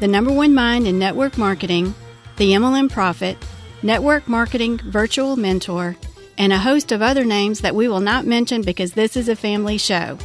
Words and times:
the 0.00 0.08
number 0.08 0.32
one 0.32 0.54
mind 0.54 0.86
in 0.86 0.98
network 0.98 1.36
marketing, 1.36 1.94
the 2.36 2.52
MLM 2.52 2.90
Profit, 2.90 3.36
network 3.82 4.28
marketing 4.28 4.78
virtual 4.78 5.36
mentor, 5.36 5.96
and 6.36 6.52
a 6.52 6.58
host 6.58 6.92
of 6.92 7.02
other 7.02 7.24
names 7.24 7.60
that 7.60 7.74
we 7.74 7.88
will 7.88 8.00
not 8.00 8.24
mention 8.24 8.62
because 8.62 8.92
this 8.92 9.16
is 9.16 9.28
a 9.28 9.36
family 9.36 9.76
show. 9.76 10.16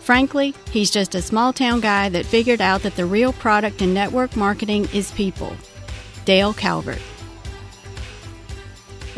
Frankly, 0.00 0.54
he's 0.70 0.90
just 0.90 1.14
a 1.14 1.20
small 1.20 1.52
town 1.52 1.80
guy 1.80 2.08
that 2.08 2.24
figured 2.24 2.62
out 2.62 2.82
that 2.82 2.96
the 2.96 3.04
real 3.04 3.34
product 3.34 3.82
in 3.82 3.92
network 3.92 4.34
marketing 4.36 4.88
is 4.94 5.10
people. 5.10 5.54
Dale 6.24 6.54
Calvert. 6.54 7.02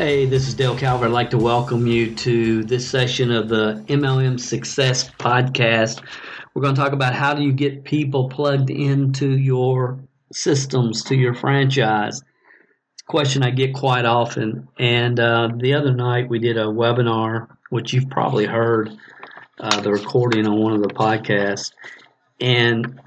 Hey, 0.01 0.25
this 0.25 0.49
is 0.49 0.55
Dale 0.55 0.79
Calvert. 0.79 1.09
I'd 1.09 1.13
like 1.13 1.29
to 1.29 1.37
welcome 1.37 1.87
you 1.87 2.15
to 2.15 2.65
this 2.65 2.89
session 2.89 3.31
of 3.31 3.51
the 3.51 3.85
MLM 3.87 4.41
Success 4.41 5.11
Podcast 5.11 6.03
we're 6.55 6.63
going 6.63 6.75
to 6.75 6.81
talk 6.81 6.95
about 6.95 7.15
how 7.15 7.35
do 7.35 7.43
you 7.43 7.53
get 7.53 7.85
people 7.85 8.31
plugged 8.31 8.71
into 8.71 9.37
your 9.37 10.01
systems, 10.33 11.05
to 11.05 11.15
your 11.15 11.35
franchise. 11.35 12.23
It's 12.95 13.03
a 13.03 13.11
question 13.11 13.43
I 13.43 13.51
get 13.51 13.75
quite 13.75 14.07
often. 14.07 14.69
And 14.79 15.21
uh, 15.21 15.51
the 15.55 15.75
other 15.75 15.95
night 15.95 16.31
we 16.31 16.39
did 16.39 16.57
a 16.57 16.65
webinar, 16.65 17.49
which 17.69 17.93
you've 17.93 18.09
probably 18.09 18.47
heard 18.47 18.91
uh, 19.59 19.83
the 19.83 19.93
recording 19.93 20.47
on 20.47 20.59
one 20.59 20.73
of 20.73 20.83
the 20.83 20.89
podcasts. 20.89 21.73
And 22.41 22.99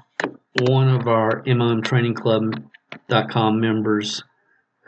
one 0.60 0.88
of 0.88 1.08
our 1.08 1.42
MLM 1.42 1.82
Training 1.82 2.14
Club.com 2.14 3.60
members, 3.60 4.22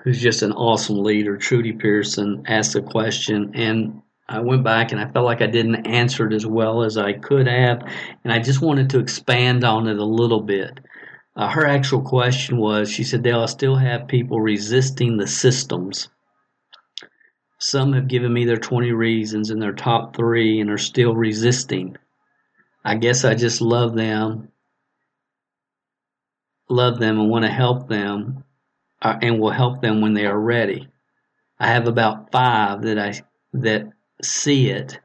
who's 0.06 0.22
just 0.22 0.42
an 0.42 0.52
awesome 0.52 1.02
leader, 1.02 1.36
Trudy 1.36 1.72
Pearson, 1.72 2.44
asked 2.46 2.76
a 2.76 2.80
question. 2.80 3.50
And 3.56 4.02
I 4.28 4.38
went 4.38 4.62
back 4.62 4.92
and 4.92 5.00
I 5.00 5.10
felt 5.10 5.24
like 5.24 5.42
I 5.42 5.48
didn't 5.48 5.84
answer 5.84 6.28
it 6.28 6.32
as 6.32 6.46
well 6.46 6.84
as 6.84 6.96
I 6.96 7.14
could 7.14 7.48
have, 7.48 7.82
and 8.22 8.32
I 8.32 8.38
just 8.38 8.62
wanted 8.62 8.90
to 8.90 9.00
expand 9.00 9.64
on 9.64 9.88
it 9.88 9.98
a 9.98 10.04
little 10.04 10.40
bit. 10.40 10.78
Uh, 11.34 11.48
her 11.48 11.66
actual 11.66 12.02
question 12.02 12.56
was 12.56 12.88
she 12.88 13.02
said, 13.02 13.24
Dale, 13.24 13.40
I 13.40 13.46
still 13.46 13.74
have 13.74 14.06
people 14.06 14.40
resisting 14.40 15.16
the 15.16 15.26
systems. 15.26 16.08
Some 17.58 17.92
have 17.92 18.06
given 18.06 18.32
me 18.32 18.44
their 18.44 18.58
20 18.58 18.92
reasons 18.92 19.50
and 19.50 19.60
their 19.60 19.72
top 19.72 20.14
three 20.14 20.60
and 20.60 20.70
are 20.70 20.78
still 20.78 21.16
resisting. 21.16 21.96
I 22.84 22.94
guess 22.94 23.24
I 23.24 23.34
just 23.34 23.60
love 23.60 23.96
them, 23.96 24.52
love 26.70 27.00
them, 27.00 27.18
and 27.18 27.28
want 27.28 27.44
to 27.44 27.50
help 27.50 27.88
them, 27.88 28.44
uh, 29.02 29.16
and 29.22 29.38
will 29.38 29.50
help 29.50 29.80
them 29.80 30.00
when 30.00 30.14
they 30.14 30.26
are 30.26 30.38
ready. 30.38 30.88
I 31.58 31.68
have 31.68 31.88
about 31.88 32.32
five 32.32 32.82
that 32.82 32.98
I 32.98 33.14
that 33.54 33.90
see 34.22 34.68
it 34.68 34.98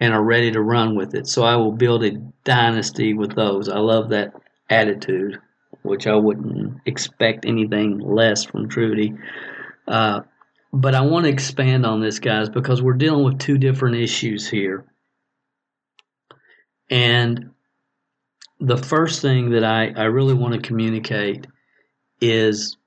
and 0.00 0.14
are 0.14 0.22
ready 0.22 0.50
to 0.52 0.60
run 0.60 0.94
with 0.94 1.14
it. 1.14 1.26
So 1.26 1.42
I 1.42 1.56
will 1.56 1.72
build 1.72 2.04
a 2.04 2.12
dynasty 2.44 3.14
with 3.14 3.34
those. 3.34 3.68
I 3.68 3.78
love 3.78 4.10
that 4.10 4.32
attitude, 4.70 5.38
which 5.82 6.06
I 6.06 6.14
wouldn't 6.14 6.80
expect 6.86 7.46
anything 7.46 7.98
less 7.98 8.44
from 8.44 8.68
Trudy. 8.68 9.14
Uh, 9.86 10.20
but 10.72 10.94
I 10.94 11.00
want 11.00 11.24
to 11.24 11.30
expand 11.30 11.86
on 11.86 12.00
this, 12.00 12.18
guys, 12.18 12.48
because 12.48 12.82
we're 12.82 12.92
dealing 12.92 13.24
with 13.24 13.38
two 13.38 13.58
different 13.58 13.96
issues 13.96 14.48
here. 14.48 14.84
And 16.90 17.50
the 18.60 18.76
first 18.76 19.22
thing 19.22 19.50
that 19.50 19.64
I, 19.64 19.92
I 19.96 20.04
really 20.04 20.34
want 20.34 20.54
to 20.54 20.60
communicate 20.60 21.46
is 22.20 22.77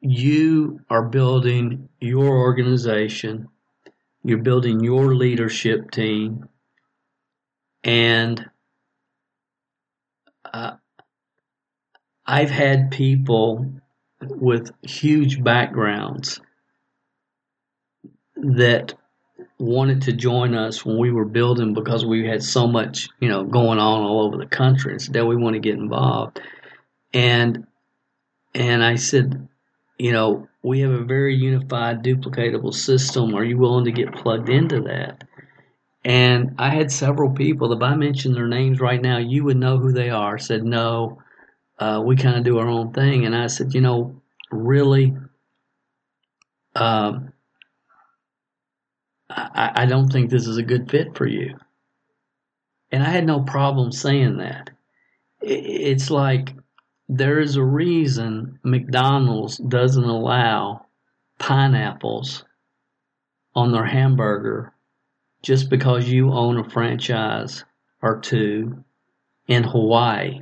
you 0.00 0.80
are 0.88 1.08
building 1.08 1.88
your 2.00 2.38
organization, 2.38 3.48
you're 4.24 4.38
building 4.38 4.80
your 4.80 5.14
leadership 5.14 5.90
team, 5.90 6.48
and 7.84 8.44
uh, 10.52 10.72
I've 12.26 12.50
had 12.50 12.90
people 12.90 13.72
with 14.20 14.70
huge 14.82 15.42
backgrounds 15.42 16.40
that 18.36 18.94
wanted 19.58 20.02
to 20.02 20.12
join 20.12 20.54
us 20.54 20.84
when 20.84 20.98
we 20.98 21.10
were 21.10 21.24
building 21.24 21.74
because 21.74 22.04
we 22.04 22.26
had 22.26 22.42
so 22.42 22.66
much, 22.66 23.08
you 23.20 23.28
know, 23.28 23.44
going 23.44 23.78
on 23.78 24.02
all 24.02 24.26
over 24.26 24.36
the 24.36 24.46
country. 24.46 24.92
And 24.92 25.02
said, 25.02 25.24
we 25.24 25.36
want 25.36 25.54
to 25.54 25.60
get 25.60 25.74
involved. 25.74 26.40
And 27.12 27.66
and 28.58 28.84
I 28.84 28.96
said, 28.96 29.48
you 29.98 30.10
know, 30.10 30.48
we 30.62 30.80
have 30.80 30.90
a 30.90 31.04
very 31.04 31.36
unified, 31.36 32.02
duplicatable 32.02 32.74
system. 32.74 33.34
Are 33.34 33.44
you 33.44 33.56
willing 33.56 33.84
to 33.84 33.92
get 33.92 34.12
plugged 34.12 34.48
into 34.48 34.80
that? 34.82 35.22
And 36.04 36.56
I 36.58 36.70
had 36.70 36.90
several 36.90 37.30
people, 37.30 37.72
if 37.72 37.82
I 37.82 37.94
mentioned 37.94 38.34
their 38.34 38.48
names 38.48 38.80
right 38.80 39.00
now, 39.00 39.18
you 39.18 39.44
would 39.44 39.56
know 39.56 39.78
who 39.78 39.92
they 39.92 40.10
are, 40.10 40.38
said, 40.38 40.64
no, 40.64 41.22
uh, 41.78 42.02
we 42.04 42.16
kind 42.16 42.36
of 42.36 42.44
do 42.44 42.58
our 42.58 42.68
own 42.68 42.92
thing. 42.92 43.26
And 43.26 43.36
I 43.36 43.46
said, 43.46 43.74
you 43.74 43.80
know, 43.80 44.20
really, 44.50 45.16
um, 46.74 47.32
I, 49.30 49.70
I 49.74 49.86
don't 49.86 50.08
think 50.10 50.30
this 50.30 50.48
is 50.48 50.56
a 50.56 50.62
good 50.64 50.90
fit 50.90 51.16
for 51.16 51.26
you. 51.26 51.56
And 52.90 53.04
I 53.04 53.10
had 53.10 53.26
no 53.26 53.40
problem 53.40 53.92
saying 53.92 54.38
that. 54.38 54.70
It's 55.40 56.10
like 56.10 56.54
there 57.08 57.40
is 57.40 57.56
a 57.56 57.62
reason 57.64 58.58
McDonald's 58.62 59.56
doesn't 59.56 60.04
allow 60.04 60.84
pineapples 61.38 62.44
on 63.54 63.72
their 63.72 63.86
hamburger 63.86 64.72
just 65.42 65.70
because 65.70 66.08
you 66.08 66.32
own 66.32 66.58
a 66.58 66.68
franchise 66.68 67.64
or 68.02 68.20
two 68.20 68.84
in 69.46 69.64
Hawaii. 69.64 70.40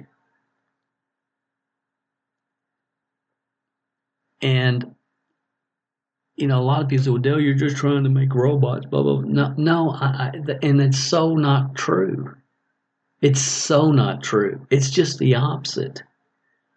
And 4.43 4.95
you 6.35 6.47
know, 6.47 6.61
a 6.61 6.63
lot 6.63 6.83
of 6.83 6.89
people 6.89 7.05
say, 7.05 7.11
"Well, 7.11 7.23
Dale, 7.23 7.41
you're 7.41 7.55
just 7.55 7.77
trying 7.77 8.05
to 8.05 8.11
make 8.11 8.35
robots." 8.35 8.85
Blah 8.85 9.03
blah. 9.03 9.23
blah. 9.23 9.31
No, 9.31 9.55
no, 9.57 9.91
I, 9.93 10.07
I, 10.07 10.59
and 10.63 10.83
it's 10.83 10.99
so 10.99 11.35
not 11.35 11.75
true. 11.75 12.35
It's 13.23 13.41
so 13.41 13.91
not 13.91 14.23
true. 14.23 14.67
It's 14.69 14.91
just 14.91 15.19
the 15.19 15.37
opposite. 15.37 16.03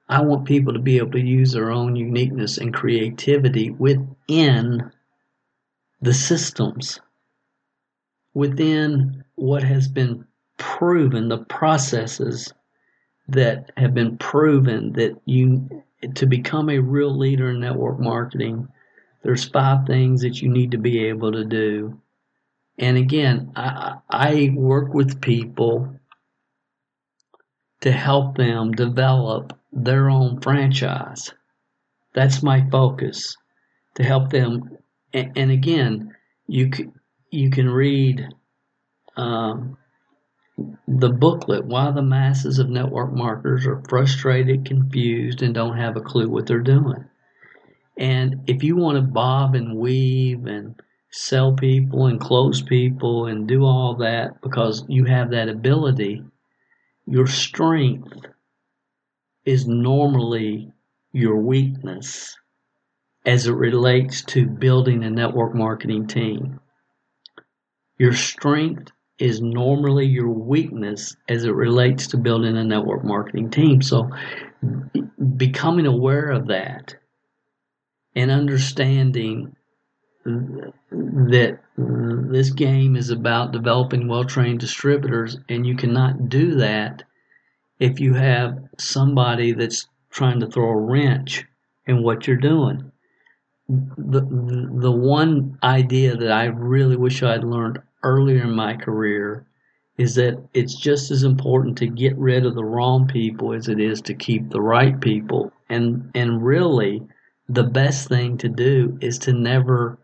I 0.10 0.22
want 0.22 0.46
people 0.46 0.74
to 0.74 0.80
be 0.80 0.98
able 0.98 1.12
to 1.12 1.22
use 1.22 1.52
their 1.54 1.72
own 1.72 1.96
uniqueness 1.96 2.58
and 2.58 2.74
creativity 2.74 3.70
within 3.70 4.92
the 6.02 6.14
systems, 6.14 7.00
within 8.34 9.24
what 9.36 9.64
has 9.64 9.88
been 9.88 10.26
proven, 10.58 11.30
the 11.30 11.38
processes 11.46 12.52
that 13.28 13.72
have 13.78 13.94
been 13.94 14.18
proven 14.18 14.94
that 14.94 15.16
you 15.26 15.84
to 16.16 16.26
become 16.26 16.70
a 16.70 16.80
real 16.80 17.16
leader 17.16 17.52
in 17.52 17.60
network 17.60 18.00
marketing, 18.00 18.68
there's 19.22 19.50
five 19.50 19.86
things 19.86 20.22
that 20.22 20.42
you 20.42 20.50
need 20.50 20.72
to 20.72 20.78
be 20.78 21.06
able 21.06 21.32
to 21.34 21.44
do. 21.44 22.00
And 22.78 22.98
again, 22.98 23.52
I, 23.56 23.98
I 24.10 24.52
work 24.56 24.94
with 24.94 25.22
people 25.22 25.94
to 27.82 27.92
help 27.92 28.38
them 28.38 28.72
develop 28.72 29.59
their 29.72 30.10
own 30.10 30.42
franchise. 30.42 31.34
That's 32.14 32.44
my 32.44 32.68
focus 32.70 33.36
to 33.96 34.04
help 34.04 34.30
them. 34.30 34.78
And, 35.14 35.38
and 35.38 35.52
again, 35.52 36.16
you 36.48 36.70
can, 36.70 36.94
you 37.32 37.50
can 37.50 37.70
read 37.70 38.28
um, 39.16 39.78
the 40.88 41.10
booklet 41.10 41.66
Why 41.66 41.92
the 41.92 42.02
Masses 42.02 42.60
of 42.60 42.70
Network 42.70 43.14
Marketers 43.14 43.66
Are 43.66 43.82
Frustrated, 43.88 44.66
Confused, 44.66 45.42
and 45.42 45.54
Don't 45.54 45.78
Have 45.78 45.96
a 45.96 46.02
Clue 46.02 46.30
What 46.30 46.48
They're 46.48 46.60
Doing. 46.60 47.06
And 47.98 48.44
if 48.48 48.64
you 48.64 48.76
want 48.76 48.96
to 48.96 49.02
bob 49.02 49.56
and 49.56 49.78
weave 49.78 50.46
and 50.46 50.76
sell 51.12 51.54
people 51.54 52.08
and 52.08 52.20
close 52.20 52.62
people 52.62 53.26
and 53.26 53.48
do 53.48 53.64
all 53.66 53.96
that 53.96 54.42
because 54.42 54.86
you 54.88 55.06
have 55.06 55.32
that 55.32 55.50
ability, 55.50 56.24
your 57.06 57.28
strength 57.28 58.14
is 59.50 59.68
normally 59.68 60.72
your 61.12 61.38
weakness 61.38 62.38
as 63.26 63.48
it 63.48 63.54
relates 63.54 64.22
to 64.22 64.46
building 64.46 65.04
a 65.04 65.10
network 65.10 65.56
marketing 65.56 66.06
team. 66.06 66.60
Your 67.98 68.14
strength 68.14 68.92
is 69.18 69.42
normally 69.42 70.06
your 70.06 70.30
weakness 70.30 71.16
as 71.28 71.46
it 71.46 71.56
relates 71.56 72.06
to 72.08 72.18
building 72.18 72.58
a 72.58 72.64
network 72.64 73.04
marketing 73.04 73.50
team. 73.50 73.82
So 73.82 74.12
becoming 75.36 75.88
aware 75.88 76.30
of 76.30 76.50
that 76.50 76.96
and 78.16 78.30
understanding 78.30 79.56
that 80.26 81.60
this 81.76 82.52
game 82.52 82.96
is 82.96 83.10
about 83.10 83.52
developing 83.52 84.08
well 84.08 84.26
trained 84.26 84.60
distributors, 84.60 85.38
and 85.50 85.66
you 85.66 85.76
cannot 85.76 86.30
do 86.30 86.58
that 86.58 87.02
if 87.80 88.00
you 88.00 88.14
have 88.14 88.69
somebody 88.82 89.54
that's 89.54 89.88
trying 90.10 90.40
to 90.40 90.48
throw 90.48 90.70
a 90.70 90.80
wrench 90.80 91.46
in 91.86 92.04
what 92.04 92.28
you're 92.28 92.38
doing. 92.38 92.92
The, 93.68 94.22
the 94.22 94.92
one 94.92 95.58
idea 95.64 96.16
that 96.16 96.32
I 96.32 96.46
really 96.46 96.96
wish 96.96 97.22
I'd 97.22 97.44
learned 97.44 97.80
earlier 98.04 98.44
in 98.44 98.52
my 98.52 98.76
career 98.76 99.46
is 99.98 100.16
that 100.16 100.42
it's 100.54 100.76
just 100.76 101.12
as 101.12 101.24
important 101.24 101.78
to 101.78 101.86
get 101.86 102.18
rid 102.18 102.46
of 102.46 102.56
the 102.56 102.64
wrong 102.64 103.06
people 103.06 103.54
as 103.54 103.68
it 103.68 103.80
is 103.80 104.02
to 104.04 104.14
keep 104.14 104.50
the 104.50 104.62
right 104.62 105.00
people. 105.02 105.52
And 105.70 106.10
and 106.16 106.44
really 106.44 107.04
the 107.50 107.66
best 107.66 108.08
thing 108.08 108.38
to 108.38 108.48
do 108.48 108.98
is 109.02 109.20
to 109.20 109.34
never 109.34 110.00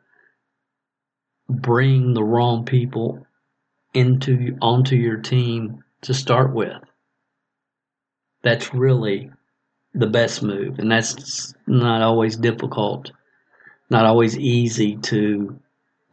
bring 1.47 2.13
the 2.13 2.23
wrong 2.23 2.65
people 2.65 3.25
into 3.93 4.57
onto 4.61 4.95
your 4.95 5.17
team 5.17 5.83
to 6.01 6.13
start 6.13 6.53
with. 6.53 6.83
That's 8.45 8.75
really 8.75 9.31
the 9.95 10.07
best 10.07 10.43
move, 10.43 10.77
and 10.79 10.91
that's 10.91 11.55
not 11.65 12.03
always 12.03 12.37
difficult, 12.37 13.11
not 13.89 14.05
always 14.05 14.37
easy 14.37 14.97
to 14.97 15.59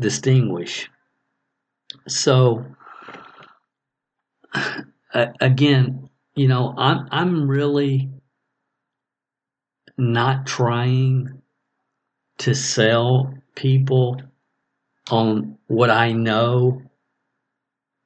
distinguish. 0.01 0.91
So, 2.09 2.65
again, 5.15 6.09
you 6.35 6.49
know, 6.49 6.75
I'm 6.79 7.07
I'm 7.11 7.49
really 7.49 8.11
not 9.99 10.47
trying 10.47 11.43
to 12.39 12.55
sell 12.55 13.35
people 13.55 14.23
on 15.11 15.59
what 15.67 15.91
I 15.91 16.13
know 16.13 16.83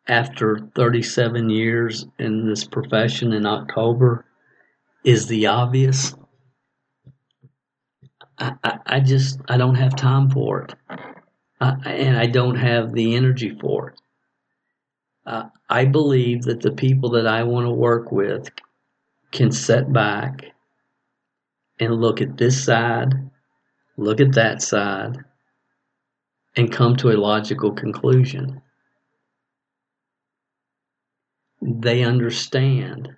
after 0.09 0.69
37 0.75 1.51
years 1.51 2.07
in 2.19 2.47
this 2.47 2.65
profession 2.65 3.33
in 3.33 3.47
October 3.47 4.25
is 5.05 5.27
the 5.27 5.47
obvious. 5.47 6.15
I, 8.39 8.53
I, 8.63 8.79
I 8.87 9.01
just 9.01 9.41
I 9.49 9.57
don't 9.57 9.77
have 9.77 9.97
time 9.97 10.31
for 10.31 10.63
it, 10.63 10.75
uh, 11.61 11.77
and 11.85 12.17
I 12.17 12.27
don't 12.27 12.57
have 12.57 12.93
the 12.93 13.17
energy 13.17 13.57
for 13.61 13.91
it. 13.91 14.01
Uh, 15.25 15.45
I 15.69 15.85
believe 15.87 16.43
that 16.43 16.61
the 16.61 16.73
people 16.73 17.11
that 17.11 17.27
I 17.27 17.43
want 17.43 17.67
to 17.67 17.71
work 17.71 18.13
with 18.13 18.49
can 19.33 19.51
set 19.51 19.93
back 19.93 20.45
and 21.81 22.01
look 22.01 22.21
at 22.21 22.37
this 22.37 22.63
side, 22.65 23.13
look 23.97 24.21
at 24.21 24.35
that 24.35 24.63
side, 24.63 25.19
and 26.57 26.73
come 26.73 26.97
to 26.97 27.11
a 27.11 27.19
logical 27.19 27.73
conclusion. 27.73 28.63
They 31.69 32.05
understand 32.05 33.17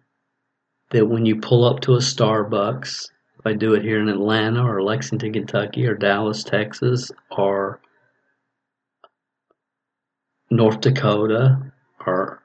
that 0.91 1.07
when 1.07 1.27
you 1.27 1.39
pull 1.39 1.67
up 1.67 1.81
to 1.81 1.97
a 1.97 1.99
Starbucks, 1.99 3.11
if 3.39 3.47
I 3.47 3.53
do 3.53 3.75
it 3.75 3.83
here 3.83 4.01
in 4.01 4.09
Atlanta 4.09 4.65
or 4.65 4.83
Lexington, 4.83 5.35
Kentucky 5.35 5.87
or 5.87 5.95
Dallas, 5.95 6.43
Texas 6.45 7.13
or 7.31 7.83
North 10.51 10.81
Dakota 10.81 11.73
or 12.07 12.43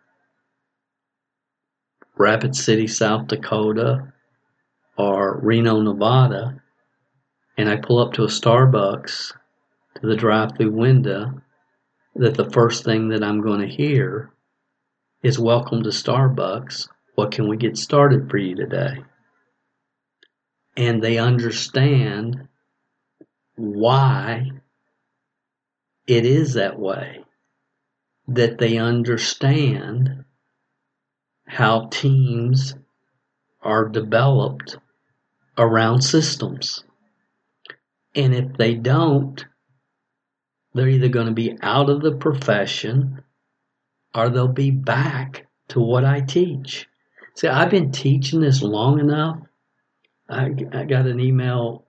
Rapid 2.18 2.54
City, 2.54 2.86
South 2.86 3.28
Dakota 3.28 4.12
or 4.98 5.40
Reno, 5.40 5.82
Nevada, 5.82 6.62
and 7.58 7.70
I 7.70 7.78
pull 7.78 8.00
up 8.00 8.12
to 8.14 8.24
a 8.24 8.28
Starbucks 8.28 9.32
to 10.02 10.08
the 10.08 10.18
drive 10.18 10.58
through 10.58 10.72
window 10.72 11.42
that 12.16 12.36
the 12.36 12.52
first 12.52 12.84
thing 12.84 13.08
that 13.08 13.24
I'm 13.24 13.40
going 13.40 13.62
to 13.62 13.74
hear 13.74 14.34
is 15.24 15.40
Welcome 15.40 15.84
to 15.84 15.90
Starbucks. 15.90 16.90
What 17.16 17.32
can 17.32 17.48
we 17.48 17.56
get 17.56 17.78
started 17.78 18.30
for 18.30 18.36
you 18.38 18.58
today? 18.58 19.06
And 20.76 21.02
they 21.02 21.18
understand 21.18 22.50
why 23.56 24.52
it 26.08 26.26
is 26.26 26.56
that 26.56 26.78
way. 26.78 27.24
That 28.28 28.58
they 28.58 28.76
understand 28.76 30.26
how 31.48 31.88
teams 31.90 32.76
are 33.62 33.88
developed 33.88 34.78
around 35.58 36.02
systems. 36.02 36.84
And 38.14 38.36
if 38.36 38.58
they 38.58 38.74
don't, 38.74 39.46
they're 40.74 40.90
either 40.90 41.08
going 41.08 41.28
to 41.28 41.34
be 41.34 41.58
out 41.62 41.90
of 41.90 42.02
the 42.02 42.12
profession 42.12 43.24
or 44.16 44.30
they'll 44.30 44.48
be 44.48 44.72
back 44.72 45.48
to 45.70 45.80
what 45.80 46.06
I 46.06 46.22
teach. 46.22 46.88
See, 47.36 47.48
I've 47.48 47.72
been 47.72 47.92
teaching 47.92 48.42
this 48.42 48.62
long 48.62 49.00
enough. 49.00 49.40
I, 50.30 50.52
I 50.72 50.84
got 50.86 51.08
an 51.08 51.20
email 51.20 51.86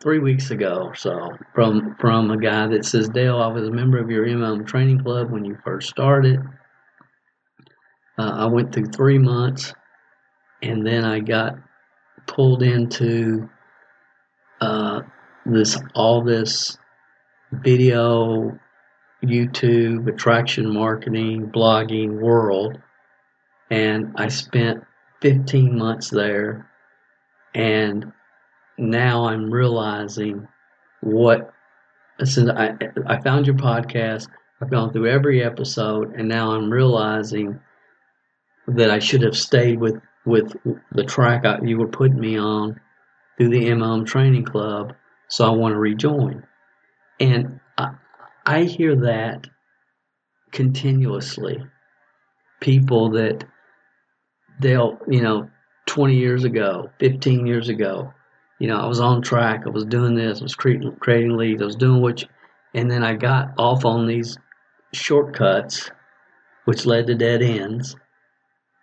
three 0.00 0.18
weeks 0.18 0.50
ago 0.50 0.82
or 0.84 0.94
so 0.94 1.28
from 1.54 1.94
from 2.00 2.30
a 2.30 2.38
guy 2.38 2.66
that 2.68 2.84
says, 2.84 3.08
Dale, 3.08 3.38
I 3.38 3.48
was 3.48 3.68
a 3.68 3.72
member 3.72 3.98
of 3.98 4.10
your 4.10 4.26
MLM 4.26 4.66
training 4.66 5.02
club 5.02 5.30
when 5.30 5.44
you 5.44 5.56
first 5.64 5.88
started. 5.88 6.40
Uh, 8.18 8.30
I 8.30 8.46
went 8.46 8.72
through 8.72 8.86
three 8.86 9.18
months 9.18 9.72
and 10.62 10.86
then 10.86 11.04
I 11.04 11.20
got 11.20 11.54
pulled 12.26 12.62
into 12.62 13.48
uh, 14.60 15.00
this 15.46 15.78
all 15.94 16.22
this 16.22 16.76
video, 17.52 18.58
YouTube, 19.22 20.08
attraction 20.08 20.72
marketing, 20.72 21.50
blogging 21.50 22.20
world. 22.20 22.78
And 23.70 24.12
I 24.16 24.28
spent 24.28 24.84
15 25.20 25.78
months 25.78 26.10
there. 26.10 26.70
And 27.54 28.12
now 28.78 29.26
I'm 29.26 29.50
realizing 29.50 30.48
what, 31.02 31.52
since 32.24 32.50
I, 32.50 32.74
I 33.06 33.20
found 33.20 33.46
your 33.46 33.56
podcast, 33.56 34.28
I've 34.60 34.70
gone 34.70 34.92
through 34.92 35.08
every 35.08 35.42
episode, 35.42 36.14
and 36.14 36.28
now 36.28 36.52
I'm 36.52 36.70
realizing 36.70 37.60
that 38.68 38.90
I 38.90 38.98
should 38.98 39.22
have 39.22 39.36
stayed 39.36 39.80
with, 39.80 40.00
with 40.26 40.54
the 40.92 41.04
track 41.04 41.44
I, 41.44 41.58
you 41.62 41.78
were 41.78 41.88
putting 41.88 42.20
me 42.20 42.38
on 42.38 42.78
through 43.36 43.48
the 43.48 43.70
MLM 43.70 44.06
Training 44.06 44.44
Club. 44.44 44.94
So 45.28 45.46
I 45.46 45.50
want 45.50 45.72
to 45.72 45.78
rejoin. 45.78 46.44
And 47.18 47.59
I, 48.46 48.64
hear 48.64 48.96
that 48.96 49.46
continuously. 50.52 51.62
People 52.60 53.10
that 53.10 53.44
they'll, 54.60 54.98
you 55.08 55.22
know, 55.22 55.48
20 55.86 56.14
years 56.14 56.44
ago, 56.44 56.90
15 56.98 57.46
years 57.46 57.68
ago, 57.68 58.12
you 58.58 58.68
know, 58.68 58.76
I 58.76 58.86
was 58.86 59.00
on 59.00 59.22
track, 59.22 59.62
I 59.66 59.70
was 59.70 59.84
doing 59.84 60.14
this, 60.14 60.40
I 60.40 60.42
was 60.42 60.54
creating, 60.54 60.94
creating 61.00 61.36
leads, 61.36 61.62
I 61.62 61.64
was 61.64 61.76
doing 61.76 62.02
you, 62.02 62.26
and 62.74 62.90
then 62.90 63.02
I 63.02 63.14
got 63.14 63.54
off 63.58 63.84
on 63.84 64.06
these 64.06 64.36
shortcuts, 64.92 65.90
which 66.66 66.86
led 66.86 67.06
to 67.06 67.14
dead 67.14 67.42
ends, 67.42 67.96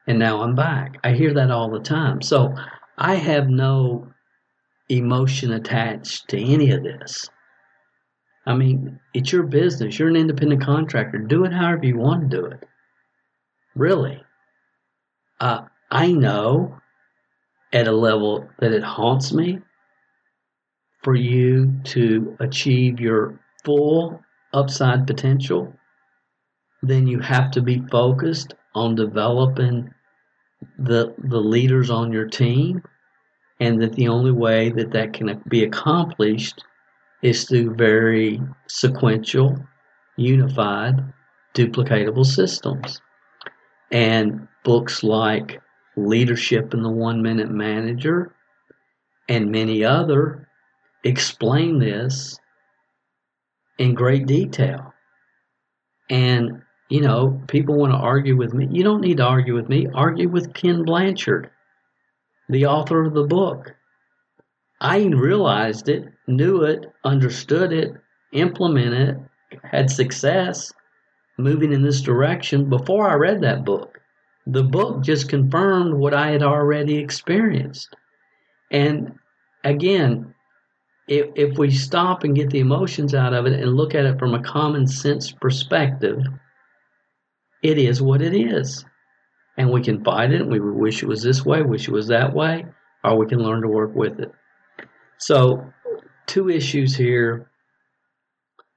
and 0.08 0.18
now 0.18 0.42
I'm 0.42 0.56
back. 0.56 0.98
I 1.04 1.12
hear 1.12 1.34
that 1.36 1.52
all 1.52 1.70
the 1.70 1.80
time. 1.80 2.22
So 2.22 2.56
I 2.98 3.16
have 3.16 3.50
no 3.50 4.08
emotion 4.90 5.54
attached 5.54 6.30
to 6.30 6.42
any 6.42 6.72
of 6.72 6.84
this. 6.84 7.30
I 8.48 8.56
mean, 8.56 8.98
it's 9.14 9.34
your 9.34 9.44
business. 9.44 10.00
You're 10.00 10.08
an 10.08 10.16
independent 10.16 10.64
contractor. 10.64 11.18
Do 11.18 11.44
it 11.44 11.52
however 11.52 11.86
you 11.86 11.98
want 11.98 12.32
to 12.32 12.38
do 12.38 12.46
it. 12.46 12.64
Really. 13.76 14.24
Uh, 15.42 15.66
I 15.92 16.14
know 16.14 16.80
at 17.74 17.90
a 17.90 17.92
level 17.92 18.48
that 18.60 18.72
it 18.72 18.84
haunts 18.84 19.34
me 19.34 19.60
for 21.04 21.14
you 21.14 21.74
to 21.84 22.38
achieve 22.40 23.02
your 23.02 23.38
full 23.66 24.24
upside 24.54 25.06
potential, 25.06 25.74
then 26.82 27.06
you 27.06 27.20
have 27.20 27.52
to 27.52 27.62
be 27.62 27.84
focused 27.92 28.54
on 28.74 28.96
developing 28.96 29.94
the 30.80 31.14
the 31.18 31.40
leaders 31.40 31.90
on 31.90 32.14
your 32.14 32.26
team 32.26 32.82
and 33.60 33.82
that 33.82 33.94
the 33.94 34.08
only 34.08 34.32
way 34.32 34.70
that 34.70 34.92
that 34.92 35.14
can 35.14 35.44
be 35.48 35.64
accomplished 35.64 36.64
is 37.28 37.44
through 37.44 37.76
very 37.76 38.42
sequential, 38.68 39.58
unified, 40.16 40.96
duplicatable 41.54 42.26
systems. 42.26 43.02
And 43.92 44.48
books 44.64 45.04
like 45.04 45.62
Leadership 45.98 46.74
in 46.74 46.82
the 46.82 46.92
One 46.92 47.22
Minute 47.22 47.50
Manager 47.50 48.36
and 49.28 49.52
many 49.52 49.84
other 49.84 50.48
explain 51.04 51.80
this 51.80 52.38
in 53.78 53.94
great 53.94 54.26
detail. 54.26 54.94
And 56.10 56.62
you 56.90 57.02
know, 57.02 57.42
people 57.48 57.76
want 57.76 57.92
to 57.92 57.98
argue 57.98 58.38
with 58.38 58.54
me. 58.54 58.68
You 58.72 58.84
don't 58.84 59.02
need 59.02 59.18
to 59.18 59.26
argue 59.26 59.54
with 59.54 59.68
me. 59.68 59.88
Argue 59.94 60.30
with 60.30 60.54
Ken 60.54 60.84
Blanchard, 60.86 61.50
the 62.48 62.66
author 62.66 63.04
of 63.04 63.14
the 63.14 63.26
book. 63.26 63.74
I 64.80 65.06
realized 65.06 65.90
it, 65.90 66.06
knew 66.28 66.64
it, 66.64 66.86
understood 67.04 67.74
it, 67.74 67.94
implemented 68.32 69.18
it, 69.52 69.60
had 69.64 69.90
success 69.90 70.72
moving 71.38 71.74
in 71.74 71.82
this 71.82 72.02
direction 72.02 72.70
before 72.70 73.10
I 73.10 73.16
read 73.16 73.42
that 73.42 73.66
book. 73.66 74.00
The 74.46 74.64
book 74.64 75.04
just 75.04 75.30
confirmed 75.30 75.94
what 75.94 76.14
I 76.14 76.30
had 76.30 76.44
already 76.44 76.98
experienced. 76.98 77.96
And 78.72 79.14
again, 79.64 80.34
if, 81.08 81.28
if 81.36 81.58
we 81.58 81.72
stop 81.72 82.24
and 82.24 82.36
get 82.36 82.50
the 82.50 82.60
emotions 82.60 83.16
out 83.16 83.34
of 83.34 83.46
it 83.46 83.54
and 83.60 83.76
look 83.76 83.96
at 83.96 84.06
it 84.06 84.20
from 84.20 84.34
a 84.34 84.44
common 84.44 84.88
sense 84.88 85.32
perspective, 85.32 86.20
it 87.64 87.78
is 87.78 88.02
what 88.02 88.22
it 88.22 88.34
is. 88.34 88.86
And 89.58 89.72
we 89.72 89.82
can 89.82 90.04
fight 90.04 90.32
it. 90.32 90.46
We 90.46 90.60
wish 90.60 91.02
it 91.02 91.08
was 91.08 91.24
this 91.24 91.44
way, 91.44 91.62
wish 91.64 91.88
it 91.88 91.94
was 91.94 92.08
that 92.08 92.34
way, 92.34 92.66
or 93.04 93.18
we 93.18 93.26
can 93.26 93.40
learn 93.40 93.62
to 93.64 93.68
work 93.68 93.96
with 93.96 94.20
it. 94.20 94.32
So, 95.20 95.74
two 96.28 96.50
issues 96.50 96.96
here, 96.96 97.50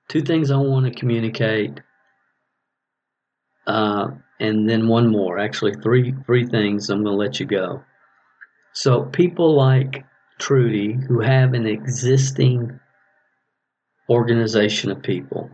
two 0.08 0.22
things 0.22 0.50
I 0.50 0.56
want 0.56 0.86
to 0.86 0.98
communicate, 0.98 1.80
uh, 3.66 4.08
and 4.40 4.68
then 4.68 4.88
one 4.88 5.08
more. 5.08 5.38
Actually, 5.38 5.74
three 5.74 6.14
three 6.24 6.46
things. 6.46 6.88
I'm 6.88 7.04
going 7.04 7.14
to 7.14 7.18
let 7.18 7.40
you 7.40 7.46
go. 7.46 7.82
So, 8.72 9.02
people 9.02 9.54
like 9.54 10.04
Trudy 10.38 10.94
who 10.94 11.20
have 11.20 11.52
an 11.52 11.66
existing 11.66 12.80
organization 14.08 14.90
of 14.90 15.02
people. 15.02 15.50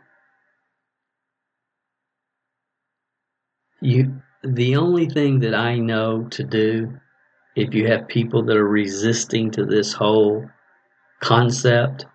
You, 3.80 4.22
the 4.42 4.76
only 4.76 5.08
thing 5.08 5.40
that 5.40 5.54
I 5.54 5.78
know 5.78 6.24
to 6.30 6.44
do, 6.44 6.98
if 7.56 7.74
you 7.74 7.88
have 7.88 8.08
people 8.08 8.44
that 8.44 8.56
are 8.56 8.68
resisting 8.68 9.50
to 9.52 9.66
this 9.66 9.92
whole 9.92 10.48
concept, 11.20 12.06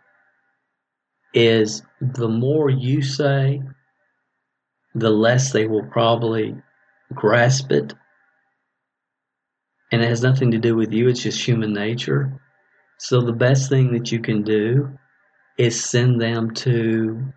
is 1.33 1.83
the 2.01 2.27
more 2.27 2.69
you 2.69 3.01
say, 3.01 3.61
the 4.93 5.09
less 5.09 5.51
they 5.51 5.67
will 5.67 5.85
probably 5.85 6.55
grasp 7.13 7.71
it. 7.71 7.93
And 9.91 10.01
it 10.01 10.07
has 10.07 10.21
nothing 10.21 10.51
to 10.51 10.57
do 10.57 10.75
with 10.75 10.93
you, 10.93 11.07
it's 11.09 11.23
just 11.23 11.45
human 11.45 11.73
nature. 11.73 12.39
So 12.97 13.21
the 13.21 13.33
best 13.33 13.69
thing 13.69 13.93
that 13.93 14.11
you 14.11 14.19
can 14.19 14.43
do 14.43 14.97
is 15.57 15.83
send 15.83 16.21
them 16.21 16.53
to 16.55 17.33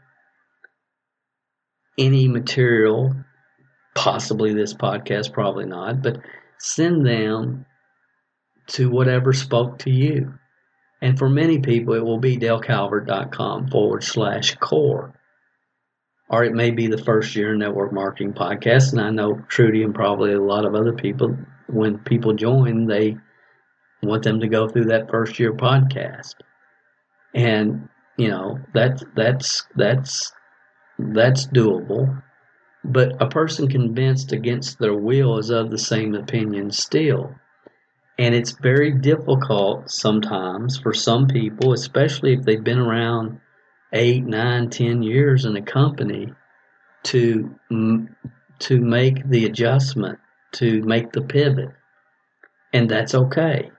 any 1.99 2.29
material, 2.29 3.15
possibly 3.95 4.53
this 4.53 4.75
podcast, 4.75 5.33
probably 5.33 5.67
not, 5.67 6.03
but 6.03 6.19
send 6.59 7.07
them 7.07 7.67
to 8.67 8.91
whatever 8.91 9.33
spoke 9.33 9.79
to 9.81 9.91
you. 9.91 10.35
And 11.05 11.19
for 11.19 11.29
many 11.29 11.59
people, 11.59 11.93
it 11.93 12.03
will 12.03 12.19
be 12.19 12.39
dalecalvert.com 12.39 13.69
forward 13.69 14.03
slash 14.03 14.55
core. 14.55 15.13
Or 16.31 16.45
it 16.45 16.55
may 16.55 16.71
be 16.71 16.87
the 16.87 16.97
first 16.97 17.37
year 17.37 17.55
network 17.55 17.93
marketing 17.93 18.33
podcast. 18.33 18.93
And 18.93 19.03
I 19.03 19.11
know 19.11 19.39
Trudy 19.47 19.83
and 19.83 19.95
probably 19.95 20.33
a 20.33 20.41
lot 20.41 20.65
of 20.65 20.75
other 20.75 20.95
people, 20.95 21.37
when 21.69 21.99
people 21.99 22.33
join, 22.33 22.87
they 22.87 23.19
want 24.03 24.23
them 24.23 24.41
to 24.41 24.49
go 24.49 24.67
through 24.67 24.87
that 24.87 25.11
first 25.11 25.39
year 25.39 25.53
podcast. 25.53 26.37
And, 27.35 27.91
you 28.17 28.29
know, 28.29 28.61
that's, 28.73 29.05
that's, 29.15 29.67
that's, 29.77 30.33
that's 30.99 31.47
doable. 31.49 32.23
But 32.83 33.21
a 33.21 33.29
person 33.29 33.69
convinced 33.69 34.33
against 34.33 34.79
their 34.79 34.95
will 34.95 35.37
is 35.37 35.51
of 35.51 35.71
the 35.71 35.77
same 35.77 36.15
opinion 36.15 36.71
still. 36.71 37.35
And 38.19 38.35
it's 38.35 38.53
very 38.53 38.93
difficult 38.93 39.91
sometimes 39.91 40.79
for 40.79 40.95
some 40.95 41.27
people, 41.27 41.73
especially 41.73 42.35
if 42.35 42.43
they've 42.43 42.63
been 42.63 42.79
around 42.79 43.41
eight, 43.93 44.25
nine, 44.25 44.71
ten 44.71 45.03
years 45.03 45.45
in 45.45 45.57
a 45.57 45.63
company, 45.63 46.33
to 47.05 47.55
to 48.61 48.81
make 48.81 49.29
the 49.29 49.47
adjustment, 49.47 50.19
to 50.53 50.81
make 50.83 51.13
the 51.13 51.23
pivot, 51.23 51.71
and 52.73 52.89
that's 52.89 53.15
okay 53.15 53.71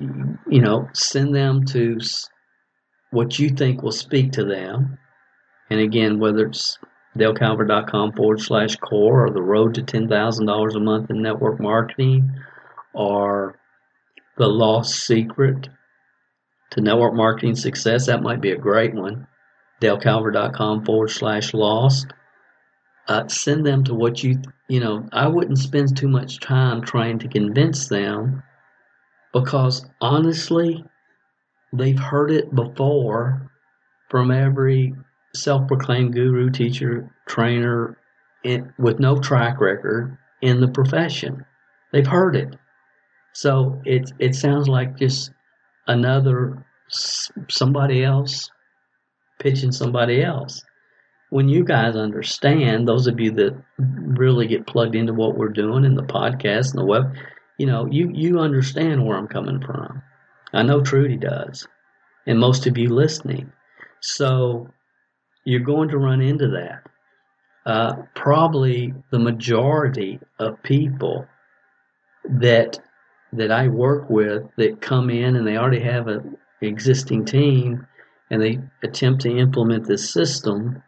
you 0.00 0.60
know, 0.60 0.88
send 0.92 1.34
them 1.34 1.64
to 1.66 1.98
what 3.10 3.38
you 3.38 3.50
think 3.50 3.82
will 3.82 3.92
speak 3.92 4.32
to 4.32 4.44
them. 4.44 4.98
And 5.70 5.80
again, 5.80 6.18
whether 6.18 6.46
it's 6.46 6.78
dalecalvert.com 7.16 8.12
forward 8.12 8.40
slash 8.40 8.76
core 8.76 9.26
or 9.26 9.30
the 9.30 9.42
road 9.42 9.74
to 9.74 9.82
$10,000 9.82 10.74
a 10.74 10.80
month 10.80 11.10
in 11.10 11.22
network 11.22 11.60
marketing 11.60 12.30
or 12.92 13.58
the 14.36 14.46
lost 14.46 14.94
secret 15.06 15.68
to 16.70 16.80
network 16.80 17.14
marketing 17.14 17.54
success, 17.54 18.06
that 18.06 18.22
might 18.22 18.40
be 18.40 18.50
a 18.50 18.56
great 18.56 18.94
one. 18.94 19.26
dalecalvert.com 19.80 20.84
forward 20.84 21.10
slash 21.10 21.54
lost. 21.54 22.06
Uh, 23.06 23.26
send 23.28 23.64
them 23.64 23.84
to 23.84 23.94
what 23.94 24.22
you, 24.22 24.40
you 24.68 24.80
know, 24.80 25.08
I 25.12 25.28
wouldn't 25.28 25.58
spend 25.58 25.96
too 25.96 26.08
much 26.08 26.40
time 26.40 26.82
trying 26.82 27.20
to 27.20 27.28
convince 27.28 27.88
them 27.88 28.42
because 29.32 29.86
honestly, 30.00 30.84
they've 31.72 31.98
heard 31.98 32.30
it 32.30 32.54
before 32.54 33.50
from 34.10 34.30
every 34.30 34.94
self 35.34 35.68
proclaimed 35.68 36.14
guru, 36.14 36.50
teacher, 36.50 37.10
trainer 37.26 37.96
in, 38.44 38.72
with 38.78 38.98
no 38.98 39.18
track 39.18 39.60
record 39.60 40.16
in 40.42 40.60
the 40.60 40.68
profession. 40.68 41.44
They've 41.92 42.06
heard 42.06 42.36
it. 42.36 42.54
So 43.38 43.80
it, 43.84 44.10
it 44.18 44.34
sounds 44.34 44.66
like 44.66 44.98
just 44.98 45.30
another 45.86 46.66
somebody 47.48 48.02
else 48.02 48.50
pitching 49.38 49.70
somebody 49.70 50.24
else. 50.24 50.64
When 51.30 51.48
you 51.48 51.62
guys 51.62 51.94
understand, 51.94 52.88
those 52.88 53.06
of 53.06 53.20
you 53.20 53.30
that 53.30 53.56
really 53.78 54.48
get 54.48 54.66
plugged 54.66 54.96
into 54.96 55.14
what 55.14 55.38
we're 55.38 55.50
doing 55.50 55.84
in 55.84 55.94
the 55.94 56.02
podcast 56.02 56.72
and 56.72 56.80
the 56.80 56.84
web, 56.84 57.14
you 57.58 57.66
know, 57.66 57.86
you, 57.88 58.10
you 58.12 58.40
understand 58.40 59.06
where 59.06 59.16
I'm 59.16 59.28
coming 59.28 59.60
from. 59.60 60.02
I 60.52 60.64
know 60.64 60.80
Trudy 60.80 61.16
does, 61.16 61.64
and 62.26 62.40
most 62.40 62.66
of 62.66 62.76
you 62.76 62.88
listening. 62.88 63.52
So 64.00 64.68
you're 65.44 65.60
going 65.60 65.90
to 65.90 65.98
run 65.98 66.22
into 66.22 66.48
that. 66.48 66.82
Uh, 67.64 68.02
probably 68.16 68.94
the 69.12 69.20
majority 69.20 70.18
of 70.40 70.60
people 70.64 71.24
that 72.24 72.80
that 73.32 73.50
I 73.50 73.68
work 73.68 74.08
with 74.08 74.44
that 74.56 74.80
come 74.80 75.10
in 75.10 75.36
and 75.36 75.46
they 75.46 75.56
already 75.56 75.80
have 75.80 76.08
an 76.08 76.36
existing 76.60 77.24
team 77.24 77.86
and 78.30 78.42
they 78.42 78.58
attempt 78.82 79.22
to 79.22 79.36
implement 79.36 79.86
this 79.86 80.12
system, 80.12 80.82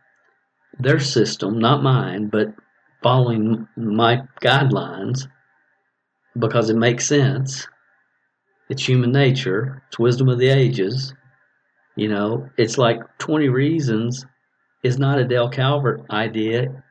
their 0.78 1.00
system, 1.00 1.58
not 1.58 1.82
mine, 1.82 2.28
but 2.28 2.54
following 3.02 3.66
my 3.76 4.22
guidelines, 4.42 5.26
because 6.38 6.70
it 6.70 6.76
makes 6.76 7.06
sense. 7.06 7.66
It's 8.68 8.86
human 8.86 9.10
nature. 9.10 9.82
It's 9.88 9.98
wisdom 9.98 10.28
of 10.28 10.38
the 10.38 10.48
ages. 10.48 11.14
You 11.96 12.08
know, 12.08 12.48
it's 12.56 12.78
like 12.78 13.00
20 13.18 13.48
Reasons 13.48 14.24
is 14.82 14.98
not 14.98 15.18
a 15.18 15.24
Dale 15.24 15.48
Calvert 15.48 16.02
idea. 16.10 16.82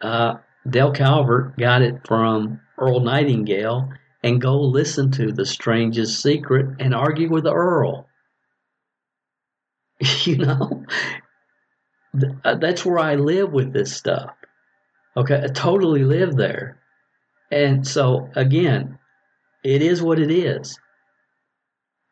Uh, 0.00 0.36
Dale 0.68 0.92
Calvert 0.92 1.58
got 1.58 1.82
it 1.82 2.06
from 2.06 2.60
Earl 2.78 3.00
Nightingale 3.00 3.90
and 4.22 4.40
go 4.40 4.60
listen 4.60 5.10
to 5.12 5.32
The 5.32 5.46
Strangest 5.46 6.20
Secret 6.22 6.76
and 6.80 6.94
argue 6.94 7.28
with 7.28 7.44
the 7.44 7.52
Earl. 7.52 8.08
you 10.24 10.38
know, 10.38 10.84
uh, 12.44 12.54
that's 12.56 12.84
where 12.84 12.98
I 12.98 13.16
live 13.16 13.52
with 13.52 13.72
this 13.72 13.94
stuff. 13.94 14.30
Okay, 15.16 15.40
I 15.42 15.48
totally 15.48 16.04
live 16.04 16.36
there. 16.36 16.78
And 17.50 17.86
so 17.86 18.28
again, 18.36 18.98
it 19.64 19.82
is 19.82 20.02
what 20.02 20.18
it 20.18 20.30
is. 20.30 20.78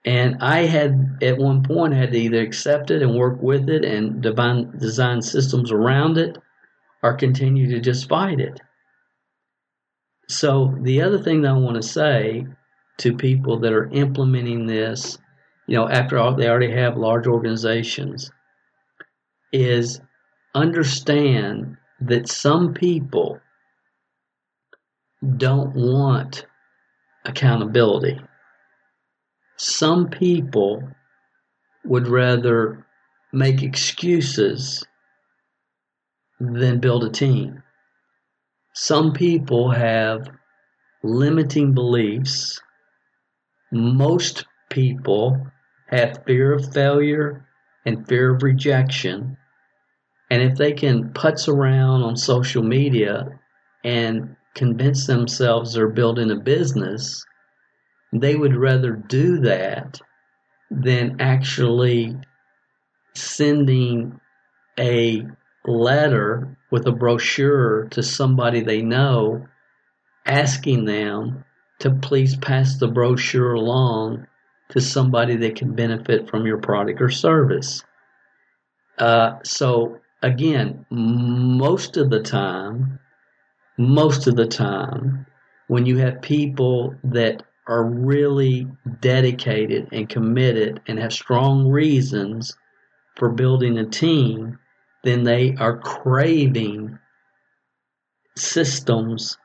And 0.05 0.37
I 0.41 0.61
had 0.67 1.19
at 1.23 1.39
one 1.39 1.65
point 1.65 1.95
had 1.95 2.13
to 2.13 2.19
either 2.19 2.41
accept 2.41 2.91
it 2.91 3.03
and 3.03 3.17
work 3.17 3.43
with 3.43 3.69
it 3.69 3.85
and 3.85 4.23
divine, 4.23 4.79
design 4.79 5.21
systems 5.21 5.73
around 5.73 6.17
it 6.17 6.39
or 7.03 7.15
continue 7.15 7.71
to 7.71 7.81
just 7.81 8.09
fight 8.09 8.41
it. 8.41 8.61
So 10.29 10.75
the 10.83 11.03
other 11.03 11.19
thing 11.19 11.43
that 11.43 11.51
I 11.51 11.59
want 11.59 11.77
to 11.77 11.89
say 11.89 12.47
to 12.99 13.17
people 13.17 13.61
that 13.61 13.73
are 13.73 13.89
implementing 13.91 14.67
this, 14.67 15.19
you 15.67 15.77
know, 15.77 15.89
after 15.89 16.19
all 16.19 16.35
they 16.35 16.49
already 16.49 16.73
have 16.73 16.97
large 16.97 17.27
organizations, 17.27 18.31
is 19.53 20.01
understand 20.55 21.77
that 22.01 22.29
some 22.29 22.75
people 22.75 23.41
don't 25.37 25.75
want 25.75 26.47
accountability. 27.25 28.21
Some 29.57 30.09
people 30.09 30.83
would 31.85 32.09
rather 32.09 32.87
make 33.33 33.63
excuses 33.63 34.85
than 36.41 36.81
build 36.81 37.05
a 37.05 37.11
team. 37.11 37.63
Some 38.79 39.15
people 39.15 39.71
have 39.71 40.29
limiting 41.03 41.73
beliefs. 41.73 42.61
Most 43.73 44.45
people 44.69 45.47
have 45.87 46.23
fear 46.27 46.53
of 46.53 46.75
failure 46.75 47.49
and 47.87 48.07
fear 48.07 48.35
of 48.35 48.43
rejection. 48.43 49.39
And 50.31 50.43
if 50.43 50.59
they 50.59 50.73
can 50.73 51.15
putz 51.15 51.49
around 51.49 52.03
on 52.03 52.19
social 52.19 52.63
media 52.63 53.41
and 53.83 54.37
convince 54.55 55.07
themselves 55.07 55.73
they're 55.73 55.89
building 55.89 56.31
a 56.31 56.37
business, 56.37 57.25
they 58.13 58.35
would 58.37 58.55
rather 58.55 58.93
do 58.93 59.41
that 59.41 59.99
than 60.71 61.17
actually 61.19 62.15
sending 63.15 64.21
a 64.79 65.27
letter 65.65 66.56
with 66.71 66.87
a 66.87 66.93
brochure 66.93 67.87
to 67.91 68.03
somebody 68.03 68.61
they 68.61 68.83
know 68.83 69.47
asking 70.25 70.85
them 70.85 71.45
to 71.79 71.91
please 71.91 72.37
pass 72.37 72.77
the 72.79 72.89
brochure 72.89 73.55
along 73.55 74.27
to 74.71 74.81
somebody 74.81 75.37
that 75.37 75.57
can 75.57 75.75
benefit 75.75 76.29
from 76.29 76.47
your 76.47 76.59
product 76.59 77.01
or 77.01 77.11
service. 77.11 77.85
Uh, 78.99 79.39
so 79.45 80.01
again, 80.23 80.85
most 80.91 81.97
of 81.97 82.11
the 82.11 82.23
time, 82.23 82.99
most 83.79 84.27
of 84.27 84.37
the 84.37 84.47
time, 84.47 85.27
when 85.69 85.87
you 85.87 85.99
have 85.99 86.23
people 86.23 86.95
that 87.05 87.43
are 87.69 87.85
really 87.85 88.67
dedicated 89.01 89.89
and 89.93 90.09
committed 90.09 90.81
and 90.87 90.99
have 90.99 91.13
strong 91.13 91.69
reasons 91.69 92.57
for 93.17 93.31
building 93.31 93.79
a 93.79 93.85
team, 93.85 94.59
then 95.07 95.23
they 95.23 95.55
are 95.59 95.79
craving 95.79 96.99
systems 98.37 99.39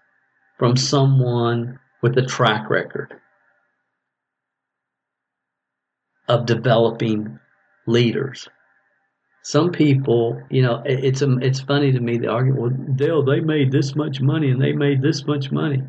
from 0.58 0.76
someone 0.76 1.80
with 2.02 2.18
a 2.18 2.26
track 2.26 2.70
record 2.70 3.14
of 6.28 6.46
developing 6.46 7.40
leaders. 7.88 8.48
Some 9.44 9.72
people, 9.72 10.42
you 10.50 10.62
know, 10.62 10.84
it's 10.86 11.22
a, 11.22 11.38
it's 11.40 11.60
funny 11.60 11.92
to 11.92 12.00
me 12.00 12.18
the 12.18 12.28
argument. 12.28 12.62
Well, 12.62 12.96
Dale, 12.96 13.24
they 13.24 13.40
made 13.40 13.72
this 13.72 13.96
much 13.96 14.22
money 14.22 14.52
and 14.52 14.62
they 14.62 14.72
made 14.72 15.02
this 15.02 15.26
much 15.26 15.52
money, 15.52 15.82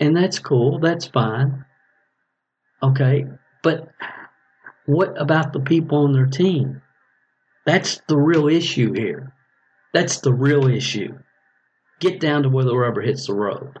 and 0.00 0.16
that's 0.16 0.38
cool. 0.38 0.78
That's 0.78 1.06
fine. 1.06 1.64
Okay, 2.82 3.26
but 3.62 3.88
what 4.86 5.20
about 5.20 5.52
the 5.52 5.60
people 5.60 5.98
on 5.98 6.12
their 6.12 6.26
team? 6.26 6.82
That's 7.68 8.00
the 8.08 8.16
real 8.16 8.48
issue 8.48 8.94
here. 8.94 9.34
That's 9.92 10.20
the 10.20 10.32
real 10.32 10.68
issue. 10.68 11.18
Get 12.00 12.18
down 12.18 12.44
to 12.44 12.48
where 12.48 12.64
the 12.64 12.74
rubber 12.74 13.02
hits 13.02 13.26
the 13.26 13.34
road. 13.34 13.78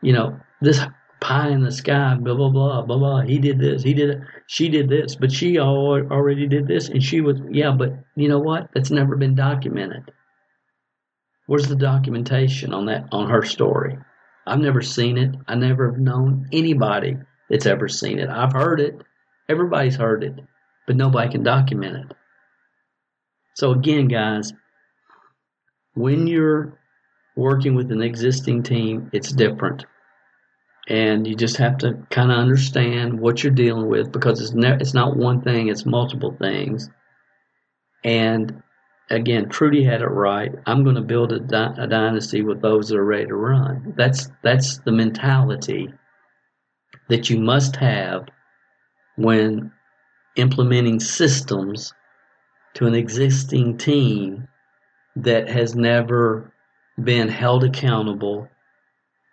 You 0.00 0.14
know, 0.14 0.40
this 0.62 0.80
pie 1.20 1.50
in 1.50 1.62
the 1.62 1.70
sky, 1.70 2.16
blah, 2.18 2.34
blah, 2.34 2.48
blah, 2.48 2.80
blah, 2.80 2.96
blah. 2.96 3.20
He 3.20 3.38
did 3.38 3.58
this, 3.58 3.82
he 3.82 3.92
did 3.92 4.08
it, 4.08 4.20
she 4.46 4.70
did 4.70 4.88
this, 4.88 5.14
but 5.14 5.30
she 5.30 5.58
already 5.58 6.46
did 6.46 6.66
this, 6.66 6.88
and 6.88 7.02
she 7.02 7.20
was, 7.20 7.38
yeah, 7.50 7.70
but 7.70 8.02
you 8.16 8.30
know 8.30 8.38
what? 8.38 8.70
That's 8.72 8.90
never 8.90 9.14
been 9.14 9.34
documented. 9.34 10.10
Where's 11.44 11.68
the 11.68 11.76
documentation 11.76 12.72
on 12.72 12.86
that, 12.86 13.08
on 13.12 13.28
her 13.28 13.42
story? 13.42 13.98
I've 14.46 14.60
never 14.60 14.80
seen 14.80 15.18
it. 15.18 15.34
I 15.46 15.54
never 15.54 15.90
have 15.90 16.00
known 16.00 16.48
anybody 16.50 17.18
that's 17.50 17.66
ever 17.66 17.88
seen 17.88 18.20
it. 18.20 18.30
I've 18.30 18.54
heard 18.54 18.80
it. 18.80 19.02
Everybody's 19.50 19.96
heard 19.96 20.24
it, 20.24 20.40
but 20.86 20.96
nobody 20.96 21.30
can 21.30 21.42
document 21.42 21.96
it. 21.96 22.16
So 23.54 23.70
again, 23.72 24.08
guys, 24.08 24.52
when 25.94 26.26
you're 26.26 26.78
working 27.36 27.74
with 27.74 27.90
an 27.92 28.02
existing 28.02 28.62
team, 28.62 29.10
it's 29.12 29.32
different. 29.32 29.86
And 30.88 31.26
you 31.26 31.34
just 31.34 31.56
have 31.56 31.78
to 31.78 32.06
kind 32.10 32.30
of 32.30 32.38
understand 32.38 33.18
what 33.18 33.42
you're 33.42 33.52
dealing 33.52 33.88
with 33.88 34.12
because 34.12 34.40
it's 34.40 34.52
ne- 34.52 34.76
it's 34.80 34.92
not 34.92 35.16
one 35.16 35.40
thing, 35.40 35.68
it's 35.68 35.86
multiple 35.86 36.36
things. 36.38 36.90
And 38.04 38.62
again, 39.08 39.48
Trudy 39.48 39.82
had 39.82 40.02
it 40.02 40.06
right. 40.06 40.52
I'm 40.66 40.82
going 40.82 40.96
to 40.96 41.00
build 41.00 41.32
a, 41.32 41.40
di- 41.40 41.74
a 41.78 41.86
dynasty 41.86 42.42
with 42.42 42.60
those 42.60 42.88
that 42.88 42.98
are 42.98 43.04
ready 43.04 43.26
to 43.26 43.34
run. 43.34 43.94
That's 43.96 44.28
that's 44.42 44.78
the 44.78 44.92
mentality 44.92 45.88
that 47.08 47.30
you 47.30 47.38
must 47.38 47.76
have 47.76 48.28
when 49.16 49.72
implementing 50.36 51.00
systems 51.00 51.94
to 52.74 52.86
an 52.86 52.94
existing 52.94 53.78
team 53.78 54.48
that 55.16 55.48
has 55.48 55.74
never 55.74 56.52
been 57.02 57.28
held 57.28 57.64
accountable 57.64 58.48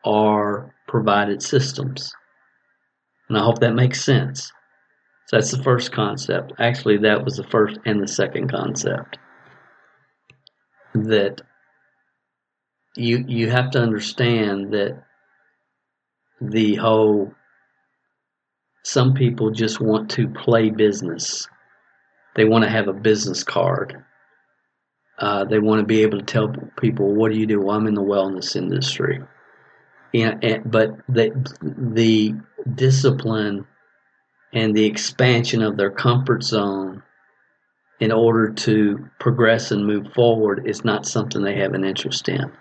or 0.03 0.73
provided 0.87 1.41
systems. 1.41 2.13
And 3.29 3.37
I 3.37 3.43
hope 3.43 3.59
that 3.59 3.73
makes 3.73 4.03
sense. 4.03 4.51
So 5.27 5.37
that's 5.37 5.51
the 5.51 5.63
first 5.63 5.91
concept. 5.91 6.53
Actually, 6.59 6.97
that 6.99 7.23
was 7.23 7.37
the 7.37 7.45
first 7.45 7.79
and 7.85 8.01
the 8.01 8.07
second 8.07 8.49
concept. 8.49 9.17
That 10.93 11.41
you 12.95 13.23
you 13.27 13.49
have 13.49 13.71
to 13.71 13.79
understand 13.79 14.73
that 14.73 15.01
the 16.41 16.75
whole 16.75 17.33
some 18.83 19.13
people 19.13 19.51
just 19.51 19.79
want 19.79 20.09
to 20.11 20.27
play 20.27 20.69
business 20.69 21.47
they 22.35 22.45
want 22.45 22.63
to 22.63 22.69
have 22.69 22.87
a 22.87 22.93
business 22.93 23.43
card. 23.43 24.03
Uh, 25.19 25.45
they 25.45 25.59
want 25.59 25.79
to 25.79 25.85
be 25.85 26.01
able 26.01 26.17
to 26.17 26.25
tell 26.25 26.53
people, 26.79 27.13
"What 27.13 27.31
do 27.31 27.37
you 27.37 27.45
do?" 27.45 27.61
Well, 27.61 27.75
I'm 27.75 27.87
in 27.87 27.93
the 27.93 28.01
wellness 28.01 28.55
industry. 28.55 29.21
And, 30.13 30.43
and, 30.43 30.71
but 30.71 30.97
the 31.07 31.31
the 31.61 32.35
discipline 32.75 33.65
and 34.53 34.75
the 34.75 34.85
expansion 34.85 35.61
of 35.61 35.77
their 35.77 35.91
comfort 35.91 36.43
zone 36.43 37.03
in 37.99 38.11
order 38.11 38.51
to 38.51 39.09
progress 39.19 39.71
and 39.71 39.85
move 39.85 40.11
forward 40.13 40.63
is 40.65 40.83
not 40.83 41.05
something 41.05 41.43
they 41.43 41.55
have 41.55 41.73
an 41.73 41.85
interest 41.85 42.27
in. 42.27 42.51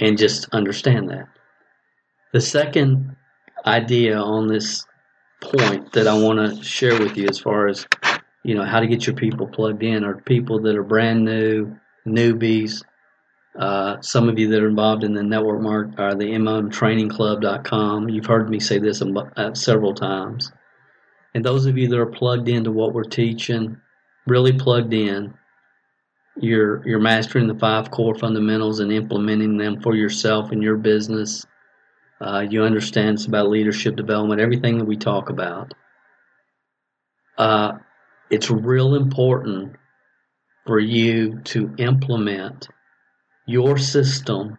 And 0.00 0.18
just 0.18 0.48
understand 0.52 1.08
that. 1.10 1.28
The 2.32 2.40
second 2.40 3.14
idea 3.64 4.18
on 4.18 4.48
this 4.48 4.84
point 5.42 5.92
that 5.92 6.06
I 6.06 6.14
want 6.14 6.38
to 6.38 6.62
share 6.62 6.98
with 6.98 7.16
you 7.16 7.26
as 7.28 7.38
far 7.38 7.68
as 7.68 7.86
you 8.44 8.54
know 8.54 8.64
how 8.64 8.80
to 8.80 8.86
get 8.86 9.06
your 9.06 9.16
people 9.16 9.46
plugged 9.46 9.82
in 9.82 10.04
are 10.04 10.16
people 10.22 10.60
that 10.62 10.76
are 10.76 10.82
brand 10.82 11.24
new, 11.24 11.76
newbies. 12.06 12.82
Uh, 13.58 14.00
some 14.00 14.28
of 14.28 14.38
you 14.38 14.48
that 14.48 14.62
are 14.62 14.68
involved 14.68 15.04
in 15.04 15.12
the 15.12 15.22
network 15.22 15.60
mark 15.60 15.88
are 15.98 16.10
uh, 16.10 16.14
the 16.14 16.24
mlmtrainingclub.com. 16.24 18.08
You've 18.08 18.26
heard 18.26 18.48
me 18.48 18.58
say 18.58 18.78
this 18.78 19.02
uh, 19.02 19.54
several 19.54 19.94
times. 19.94 20.50
And 21.34 21.44
those 21.44 21.66
of 21.66 21.76
you 21.76 21.88
that 21.88 21.98
are 21.98 22.06
plugged 22.06 22.48
into 22.48 22.72
what 22.72 22.94
we're 22.94 23.04
teaching, 23.04 23.76
really 24.26 24.52
plugged 24.52 24.94
in, 24.94 25.34
you're 26.40 26.86
you're 26.86 26.98
mastering 26.98 27.46
the 27.46 27.58
five 27.58 27.90
core 27.90 28.14
fundamentals 28.14 28.80
and 28.80 28.90
implementing 28.90 29.58
them 29.58 29.82
for 29.82 29.94
yourself 29.94 30.50
and 30.50 30.62
your 30.62 30.78
business 30.78 31.44
uh, 32.22 32.46
you 32.48 32.62
understand 32.62 33.14
it's 33.14 33.26
about 33.26 33.48
leadership 33.48 33.96
development, 33.96 34.40
everything 34.40 34.78
that 34.78 34.84
we 34.84 34.96
talk 34.96 35.28
about. 35.28 35.74
Uh, 37.36 37.72
it's 38.30 38.48
real 38.48 38.94
important 38.94 39.74
for 40.64 40.78
you 40.78 41.40
to 41.40 41.74
implement 41.78 42.68
your 43.46 43.76
system, 43.76 44.56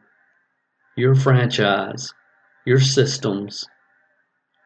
your 0.98 1.16
franchise, 1.16 2.14
your 2.66 2.82
systems. 2.82 3.66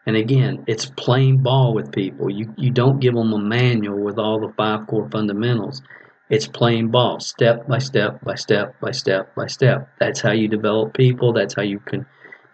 And 0.07 0.15
again, 0.15 0.63
it's 0.67 0.88
playing 0.97 1.43
ball 1.43 1.75
with 1.75 1.91
people. 1.91 2.31
You, 2.31 2.51
you 2.57 2.71
don't 2.71 2.99
give 2.99 3.13
them 3.13 3.31
a 3.31 3.38
manual 3.38 3.99
with 4.03 4.17
all 4.17 4.39
the 4.39 4.53
five 4.53 4.88
core 4.88 5.07
fundamentals. 5.12 5.83
It's 6.29 6.47
playing 6.47 6.89
ball, 6.89 7.19
step 7.19 7.67
by 7.67 7.77
step 7.77 8.23
by 8.23 8.36
step 8.36 8.79
by 8.81 8.91
step 8.91 9.36
by 9.36 9.47
step. 9.47 9.88
That's 9.99 10.19
how 10.19 10.31
you 10.31 10.47
develop 10.47 10.93
people. 10.93 11.31
That's 11.31 11.53
how 11.53 11.62
you 11.62 11.79
can 11.79 12.05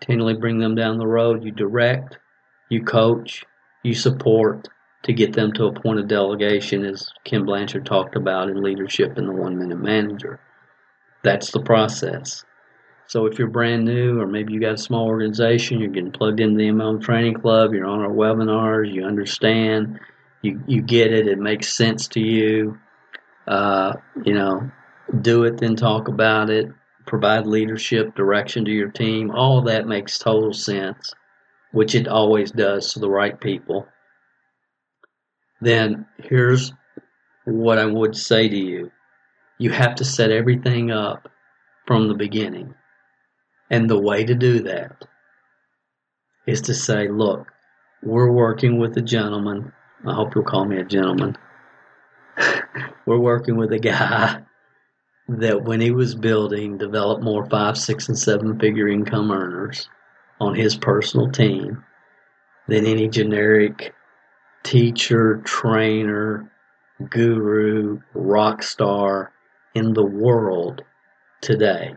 continually 0.04 0.34
bring 0.34 0.60
them 0.60 0.76
down 0.76 0.98
the 0.98 1.08
road. 1.08 1.44
You 1.44 1.52
direct, 1.52 2.18
you 2.70 2.84
coach, 2.84 3.46
you 3.84 3.94
support 3.94 4.68
to 5.04 5.14
get 5.14 5.34
them 5.34 5.52
to 5.54 5.66
a 5.66 5.74
point 5.74 6.00
of 6.00 6.08
delegation, 6.08 6.86
as 6.86 7.10
Ken 7.24 7.46
Blanchard 7.46 7.86
talked 7.86 8.16
about 8.16 8.50
in 8.50 8.62
leadership 8.62 9.18
in 9.18 9.26
the 9.26 9.34
one 9.34 9.58
minute 9.58 9.80
manager. 9.80 10.40
That's 11.24 11.52
the 11.52 11.62
process. 11.62 12.44
So 13.08 13.26
if 13.28 13.38
you're 13.38 13.50
brand 13.50 13.86
new, 13.86 14.20
or 14.20 14.28
maybe 14.28 14.54
you 14.54 14.60
got 14.60 14.74
a 14.74 14.78
small 14.78 15.08
organization, 15.08 15.80
you're 15.80 15.90
getting 15.90 16.12
plugged 16.12 16.40
into 16.40 16.58
the 16.58 16.70
MLM 16.70 17.02
Training 17.02 17.36
Club, 17.36 17.74
you're 17.74 17.86
on 17.86 18.00
our 18.00 18.10
webinars, 18.10 18.94
you 18.94 19.06
understand, 19.06 20.00
you 20.42 20.62
you 20.68 20.82
get 20.82 21.14
it, 21.14 21.28
it 21.28 21.38
makes 21.38 21.74
sense 21.74 22.08
to 22.10 22.20
you. 22.20 22.78
Uh, 23.48 23.94
you 24.24 24.34
know, 24.34 24.70
do 25.22 25.44
it, 25.44 25.58
then 25.58 25.76
talk 25.76 26.08
about 26.08 26.50
it 26.50 26.72
provide 27.06 27.46
leadership, 27.48 28.16
direction 28.16 28.66
to 28.66 28.72
your 28.72 28.90
team. 28.90 29.32
All 29.32 29.60
of 29.60 29.66
that 29.66 29.88
makes 29.88 30.18
total 30.18 30.54
sense, 30.54 31.14
which 31.72 31.96
it 31.96 32.08
always 32.08 32.52
does 32.52 32.94
to 32.94 33.00
the 33.00 33.10
right 33.10 33.40
people. 33.40 33.88
Then 35.62 36.06
here's 36.18 36.74
what 37.46 37.78
I 37.78 37.86
would 37.86 38.16
say 38.16 38.48
to 38.48 38.58
you, 38.58 38.92
you 39.58 39.72
have 39.72 39.96
to 39.96 40.06
set 40.06 40.32
everything 40.32 40.92
up 40.92 41.30
from 41.86 42.08
the 42.08 42.14
beginning. 42.14 42.74
And 43.70 43.90
the 43.90 44.00
way 44.00 44.24
to 44.24 44.36
do 44.36 44.62
that 44.64 45.06
is 46.46 46.62
to 46.62 46.74
say, 46.74 47.08
look, 47.08 47.48
we're 48.02 48.32
working 48.32 48.80
with 48.80 48.98
a 48.98 49.02
gentleman. 49.02 49.72
I 50.06 50.14
hope 50.14 50.36
you'll 50.36 50.44
call 50.44 50.66
me 50.66 50.78
a 50.78 50.84
gentleman. 50.84 51.38
we're 53.06 53.20
working 53.20 53.56
with 53.58 53.72
a 53.72 53.80
guy 53.80 54.44
that 55.28 55.64
when 55.64 55.80
he 55.80 55.92
was 55.92 56.16
building 56.16 56.78
developed 56.78 57.24
more 57.24 57.46
five, 57.50 57.78
six, 57.78 58.08
and 58.08 58.18
seven 58.18 58.60
figure 58.60 58.88
income 58.88 59.32
earners 59.32 59.88
on 60.40 60.56
his 60.56 60.76
personal 60.76 61.32
team 61.32 61.84
than 62.68 62.86
any 62.86 63.08
generic 63.08 63.94
teacher, 64.64 65.42
trainer, 65.46 66.52
guru, 67.10 68.00
rock 68.14 68.64
star 68.64 69.32
in 69.76 69.94
the 69.94 70.04
world 70.04 70.84
today. 71.42 71.96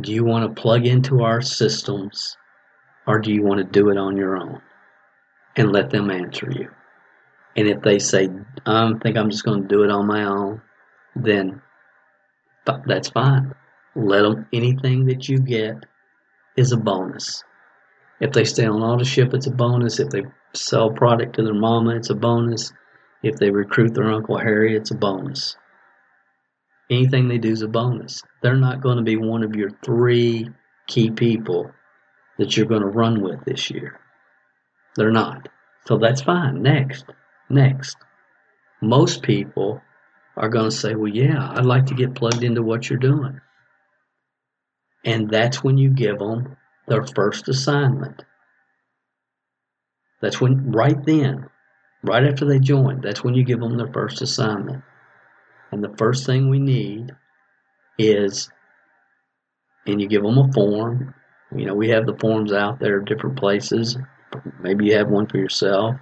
Do 0.00 0.12
you 0.12 0.24
want 0.24 0.44
to 0.54 0.60
plug 0.60 0.86
into 0.86 1.22
our 1.22 1.40
systems 1.40 2.36
or 3.06 3.18
do 3.18 3.32
you 3.32 3.42
want 3.42 3.58
to 3.58 3.64
do 3.64 3.90
it 3.90 3.98
on 3.98 4.16
your 4.16 4.36
own 4.36 4.60
and 5.56 5.72
let 5.72 5.90
them 5.90 6.10
answer 6.10 6.50
you? 6.50 6.68
And 7.56 7.66
if 7.66 7.80
they 7.82 7.98
say, 7.98 8.28
I 8.66 8.92
think 9.02 9.16
I'm 9.16 9.30
just 9.30 9.44
going 9.44 9.62
to 9.62 9.68
do 9.68 9.82
it 9.82 9.90
on 9.90 10.06
my 10.06 10.24
own, 10.24 10.62
then 11.16 11.60
that's 12.86 13.10
fine. 13.10 13.54
Let 13.94 14.22
them, 14.22 14.46
anything 14.52 15.06
that 15.06 15.28
you 15.28 15.38
get 15.38 15.84
is 16.56 16.72
a 16.72 16.76
bonus. 16.76 17.42
If 18.20 18.32
they 18.32 18.44
stay 18.44 18.66
on 18.66 18.80
Autoship, 18.80 19.34
it's 19.34 19.46
a 19.46 19.52
bonus. 19.52 20.00
If 20.00 20.10
they 20.10 20.22
sell 20.54 20.90
product 20.90 21.36
to 21.36 21.42
their 21.42 21.54
mama, 21.54 21.96
it's 21.96 22.10
a 22.10 22.14
bonus. 22.14 22.72
If 23.22 23.36
they 23.36 23.50
recruit 23.50 23.94
their 23.94 24.10
Uncle 24.10 24.38
Harry, 24.38 24.76
it's 24.76 24.90
a 24.90 24.96
bonus. 24.96 25.56
Anything 26.90 27.28
they 27.28 27.38
do 27.38 27.50
is 27.50 27.62
a 27.62 27.68
bonus. 27.68 28.22
They're 28.42 28.56
not 28.56 28.80
going 28.80 28.96
to 28.96 29.02
be 29.02 29.16
one 29.16 29.42
of 29.42 29.54
your 29.54 29.70
three 29.84 30.48
key 30.86 31.10
people 31.10 31.70
that 32.38 32.56
you're 32.56 32.66
going 32.66 32.82
to 32.82 32.88
run 32.88 33.22
with 33.22 33.44
this 33.44 33.70
year. 33.70 34.00
They're 34.96 35.12
not. 35.12 35.48
So 35.86 35.98
that's 35.98 36.22
fine. 36.22 36.62
Next. 36.62 37.04
Next. 37.50 37.96
Most 38.80 39.22
people 39.22 39.80
are 40.38 40.48
going 40.48 40.70
to 40.70 40.76
say, 40.76 40.94
well, 40.94 41.12
yeah, 41.12 41.50
I'd 41.52 41.66
like 41.66 41.86
to 41.86 41.94
get 41.94 42.14
plugged 42.14 42.44
into 42.44 42.62
what 42.62 42.88
you're 42.88 42.98
doing. 42.98 43.40
And 45.04 45.28
that's 45.30 45.64
when 45.64 45.76
you 45.76 45.90
give 45.90 46.18
them 46.18 46.56
their 46.86 47.04
first 47.04 47.48
assignment. 47.48 48.22
That's 50.20 50.40
when, 50.40 50.70
right 50.70 50.96
then, 51.04 51.48
right 52.02 52.24
after 52.24 52.44
they 52.44 52.58
join, 52.60 53.00
that's 53.00 53.22
when 53.24 53.34
you 53.34 53.44
give 53.44 53.60
them 53.60 53.76
their 53.76 53.92
first 53.92 54.22
assignment. 54.22 54.82
And 55.72 55.82
the 55.82 55.94
first 55.98 56.24
thing 56.24 56.48
we 56.48 56.58
need 56.58 57.10
is, 57.98 58.48
and 59.86 60.00
you 60.00 60.08
give 60.08 60.22
them 60.22 60.38
a 60.38 60.52
form. 60.52 61.14
You 61.54 61.66
know, 61.66 61.74
we 61.74 61.88
have 61.90 62.06
the 62.06 62.16
forms 62.16 62.52
out 62.52 62.78
there 62.78 63.00
different 63.00 63.38
places. 63.38 63.96
Maybe 64.60 64.86
you 64.86 64.96
have 64.96 65.08
one 65.08 65.26
for 65.26 65.38
yourself. 65.38 65.96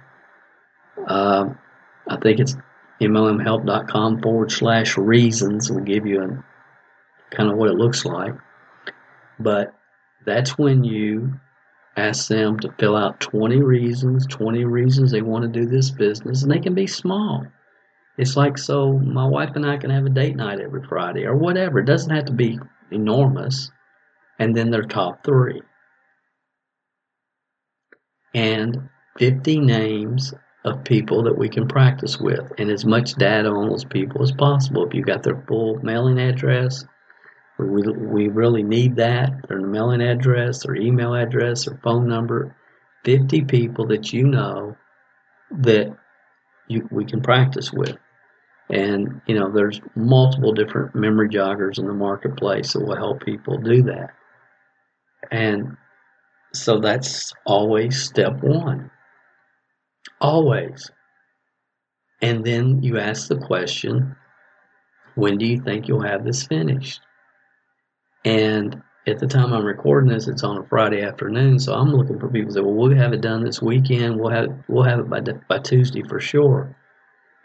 Uh, 1.07 1.45
I 2.07 2.17
think 2.17 2.39
it's 2.39 2.55
mlmhelp.com 3.01 4.21
forward 4.21 4.51
slash 4.51 4.97
reasons 4.97 5.71
will 5.71 5.81
give 5.81 6.05
you 6.05 6.21
a, 6.21 7.35
kind 7.35 7.51
of 7.51 7.57
what 7.57 7.69
it 7.69 7.77
looks 7.77 8.05
like. 8.05 8.33
But 9.39 9.73
that's 10.25 10.57
when 10.57 10.83
you 10.83 11.39
ask 11.95 12.27
them 12.27 12.59
to 12.59 12.71
fill 12.79 12.95
out 12.95 13.19
20 13.19 13.61
reasons, 13.61 14.25
20 14.27 14.65
reasons 14.65 15.11
they 15.11 15.21
want 15.21 15.43
to 15.43 15.59
do 15.59 15.65
this 15.65 15.91
business, 15.91 16.43
and 16.43 16.51
they 16.51 16.59
can 16.59 16.73
be 16.73 16.87
small. 16.87 17.45
It's 18.17 18.35
like, 18.35 18.57
so 18.57 18.93
my 18.93 19.27
wife 19.27 19.51
and 19.55 19.65
I 19.65 19.77
can 19.77 19.91
have 19.91 20.05
a 20.05 20.09
date 20.09 20.35
night 20.35 20.59
every 20.59 20.81
Friday 20.87 21.25
or 21.25 21.35
whatever. 21.35 21.79
It 21.79 21.85
doesn't 21.85 22.15
have 22.15 22.25
to 22.25 22.33
be 22.33 22.59
enormous. 22.91 23.71
And 24.39 24.55
then 24.55 24.71
their 24.71 24.83
top 24.83 25.23
three. 25.23 25.61
And 28.33 28.89
50 29.17 29.59
names 29.59 30.33
of 30.67 30.83
people 30.83 31.23
that 31.23 31.37
we 31.37 31.49
can 31.49 31.67
practice 31.67 32.19
with 32.19 32.51
and 32.57 32.69
as 32.69 32.85
much 32.85 33.15
data 33.15 33.49
on 33.49 33.69
those 33.69 33.85
people 33.85 34.21
as 34.21 34.31
possible. 34.31 34.85
If 34.85 34.93
you 34.93 35.01
got 35.01 35.23
their 35.23 35.41
full 35.47 35.79
mailing 35.81 36.19
address, 36.19 36.85
we, 37.57 37.81
we 37.81 38.27
really 38.27 38.63
need 38.63 38.97
that, 38.97 39.47
their 39.47 39.61
mailing 39.61 40.01
address, 40.01 40.63
their 40.63 40.75
email 40.75 41.13
address, 41.15 41.65
their 41.65 41.79
phone 41.83 42.07
number, 42.07 42.55
50 43.05 43.45
people 43.45 43.87
that 43.87 44.13
you 44.13 44.27
know 44.27 44.75
that 45.51 45.95
you, 46.67 46.87
we 46.91 47.05
can 47.05 47.21
practice 47.21 47.71
with. 47.71 47.97
And, 48.69 49.21
you 49.25 49.39
know, 49.39 49.51
there's 49.51 49.79
multiple 49.95 50.51
different 50.51 50.93
memory 50.93 51.29
joggers 51.29 51.79
in 51.79 51.87
the 51.87 51.93
marketplace 51.93 52.73
that 52.73 52.83
will 52.83 52.97
help 52.97 53.23
people 53.23 53.57
do 53.57 53.83
that. 53.83 54.09
And 55.31 55.77
so 56.53 56.79
that's 56.79 57.33
always 57.45 58.01
step 58.01 58.43
one. 58.43 58.91
Always. 60.19 60.89
And 62.21 62.43
then 62.43 62.81
you 62.81 62.97
ask 62.97 63.27
the 63.27 63.37
question, 63.37 64.15
when 65.15 65.37
do 65.37 65.45
you 65.45 65.61
think 65.61 65.87
you'll 65.87 66.01
have 66.01 66.23
this 66.25 66.43
finished? 66.43 67.01
And 68.25 68.81
at 69.07 69.19
the 69.19 69.27
time 69.27 69.53
I'm 69.53 69.65
recording 69.65 70.09
this, 70.09 70.27
it's 70.27 70.43
on 70.43 70.57
a 70.57 70.67
Friday 70.67 71.01
afternoon, 71.01 71.59
so 71.59 71.73
I'm 71.73 71.93
looking 71.93 72.19
for 72.19 72.27
people 72.27 72.49
to 72.49 72.53
say, 72.55 72.61
"Well, 72.61 72.73
we'll 72.73 72.97
have 72.97 73.13
it 73.13 73.21
done 73.21 73.43
this 73.43 73.61
weekend. 73.61 74.19
We'll 74.19 74.31
have 74.31 74.49
we'll 74.67 74.83
have 74.83 74.99
it 74.99 75.09
by 75.09 75.21
by 75.47 75.59
Tuesday 75.59 76.03
for 76.03 76.19
sure." 76.19 76.75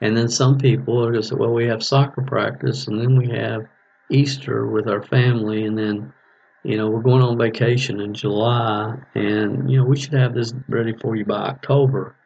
And 0.01 0.17
then 0.17 0.29
some 0.29 0.59
people 0.59 1.05
are 1.05 1.13
just 1.13 1.29
say, 1.29 1.37
"Well, 1.37 1.53
we 1.53 1.67
have 1.67 1.83
soccer 1.83 2.23
practice, 2.23 2.89
and 2.89 3.01
then 3.01 3.17
we 3.17 3.29
have 3.29 3.67
Easter 4.11 4.67
with 4.67 4.89
our 4.89 5.03
family, 5.03 5.65
and 5.65 5.79
then 5.79 6.13
you 6.65 6.77
know 6.77 6.91
we're 6.91 7.03
going 7.03 7.23
on 7.23 7.39
vacation 7.39 8.01
in 8.01 8.15
July, 8.15 8.97
and 9.15 9.71
you 9.71 9.77
know 9.79 9.85
we 9.85 9.97
should 9.97 10.15
have 10.15 10.35
this 10.35 10.53
ready 10.69 10.95
for 10.95 11.15
you 11.15 11.25
by 11.25 11.43
October." 11.43 12.17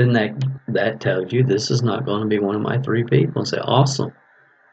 Then 0.00 0.12
that 0.14 0.44
that 0.68 1.00
tells 1.00 1.32
you 1.32 1.44
this 1.44 1.70
is 1.70 1.82
not 1.82 2.06
going 2.06 2.22
to 2.22 2.26
be 2.26 2.38
one 2.38 2.54
of 2.54 2.62
my 2.62 2.78
three 2.78 3.04
people. 3.04 3.42
And 3.42 3.48
say, 3.48 3.58
awesome, 3.58 4.12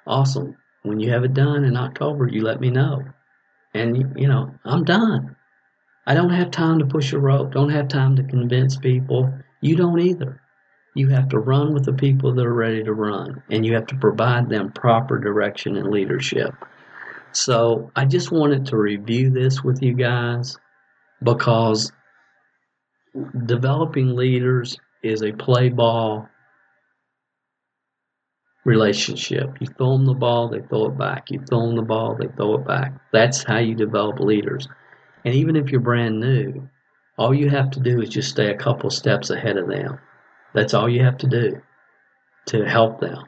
awesome. 0.05 0.55
When 0.83 0.99
you 1.01 1.11
have 1.11 1.25
it 1.25 1.33
done 1.33 1.65
in 1.65 1.75
October, 1.75 2.27
you 2.27 2.43
let 2.43 2.61
me 2.61 2.69
know, 2.69 3.03
and 3.73 3.97
you 4.15 4.27
know 4.27 4.55
I'm 4.63 4.85
done. 4.85 5.35
I 6.05 6.13
don't 6.13 6.29
have 6.29 6.51
time 6.51 6.79
to 6.79 6.85
push 6.85 7.11
a 7.11 7.19
rope. 7.19 7.51
Don't 7.51 7.71
have 7.71 7.89
time 7.89 8.15
to 8.15 8.23
convince 8.23 8.77
people. 8.77 9.33
You 9.59 9.75
don't 9.75 9.99
either. 9.99 10.41
You 10.95 11.09
have 11.09 11.29
to 11.29 11.39
run 11.39 11.73
with 11.73 11.83
the 11.83 11.93
people 11.93 12.33
that 12.33 12.45
are 12.45 12.53
ready 12.53 12.83
to 12.83 12.93
run, 12.93 13.43
and 13.51 13.65
you 13.65 13.73
have 13.73 13.87
to 13.87 13.97
provide 13.97 14.49
them 14.49 14.71
proper 14.71 15.19
direction 15.19 15.75
and 15.75 15.91
leadership. 15.91 16.53
So 17.33 17.91
I 17.95 18.05
just 18.05 18.31
wanted 18.31 18.67
to 18.67 18.77
review 18.77 19.29
this 19.29 19.61
with 19.61 19.83
you 19.83 19.93
guys 19.93 20.57
because 21.21 21.91
developing 23.45 24.15
leaders 24.15 24.77
is 25.03 25.23
a 25.23 25.31
play 25.31 25.69
ball 25.69 26.27
relationship. 28.65 29.55
You 29.59 29.67
throw 29.67 29.93
them 29.93 30.05
the 30.05 30.13
ball, 30.13 30.49
they 30.49 30.61
throw 30.61 30.87
it 30.87 30.97
back. 30.97 31.31
You 31.31 31.39
throw 31.39 31.67
them 31.67 31.75
the 31.75 31.81
ball, 31.81 32.15
they 32.19 32.27
throw 32.27 32.55
it 32.55 32.67
back. 32.67 32.93
That's 33.13 33.43
how 33.43 33.59
you 33.59 33.75
develop 33.75 34.19
leaders. 34.19 34.67
And 35.25 35.33
even 35.33 35.55
if 35.55 35.69
you're 35.71 35.81
brand 35.81 36.19
new, 36.19 36.69
all 37.17 37.33
you 37.33 37.49
have 37.49 37.71
to 37.71 37.79
do 37.79 38.01
is 38.01 38.09
just 38.09 38.29
stay 38.29 38.51
a 38.51 38.57
couple 38.57 38.89
steps 38.89 39.29
ahead 39.29 39.57
of 39.57 39.67
them. 39.67 39.99
That's 40.53 40.73
all 40.73 40.89
you 40.89 41.03
have 41.03 41.17
to 41.19 41.27
do 41.27 41.61
to 42.47 42.65
help 42.65 42.99
them. 42.99 43.23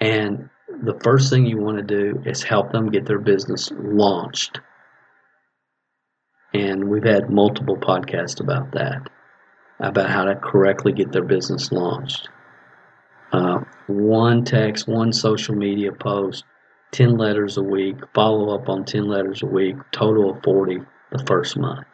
And 0.00 0.48
the 0.84 0.98
first 1.02 1.30
thing 1.30 1.44
you 1.44 1.58
want 1.58 1.76
to 1.78 1.82
do 1.82 2.22
is 2.24 2.42
help 2.42 2.72
them 2.72 2.90
get 2.90 3.04
their 3.04 3.18
business 3.18 3.70
launched. 3.76 4.60
And 6.54 6.88
we've 6.88 7.04
had 7.04 7.30
multiple 7.30 7.76
podcasts 7.76 8.40
about 8.40 8.72
that 8.72 9.08
about 9.80 10.10
how 10.10 10.24
to 10.24 10.34
correctly 10.36 10.92
get 10.92 11.12
their 11.12 11.24
business 11.24 11.72
launched. 11.72 12.28
Uh, 13.32 13.60
one 13.86 14.44
text, 14.44 14.86
one 14.86 15.12
social 15.12 15.54
media 15.54 15.90
post, 15.90 16.44
10 16.92 17.16
letters 17.16 17.56
a 17.56 17.62
week, 17.62 17.96
follow 18.14 18.54
up 18.54 18.68
on 18.68 18.84
10 18.84 19.06
letters 19.06 19.42
a 19.42 19.46
week, 19.46 19.76
total 19.90 20.30
of 20.30 20.42
40 20.42 20.80
the 21.10 21.24
first 21.26 21.56
month. 21.56 21.86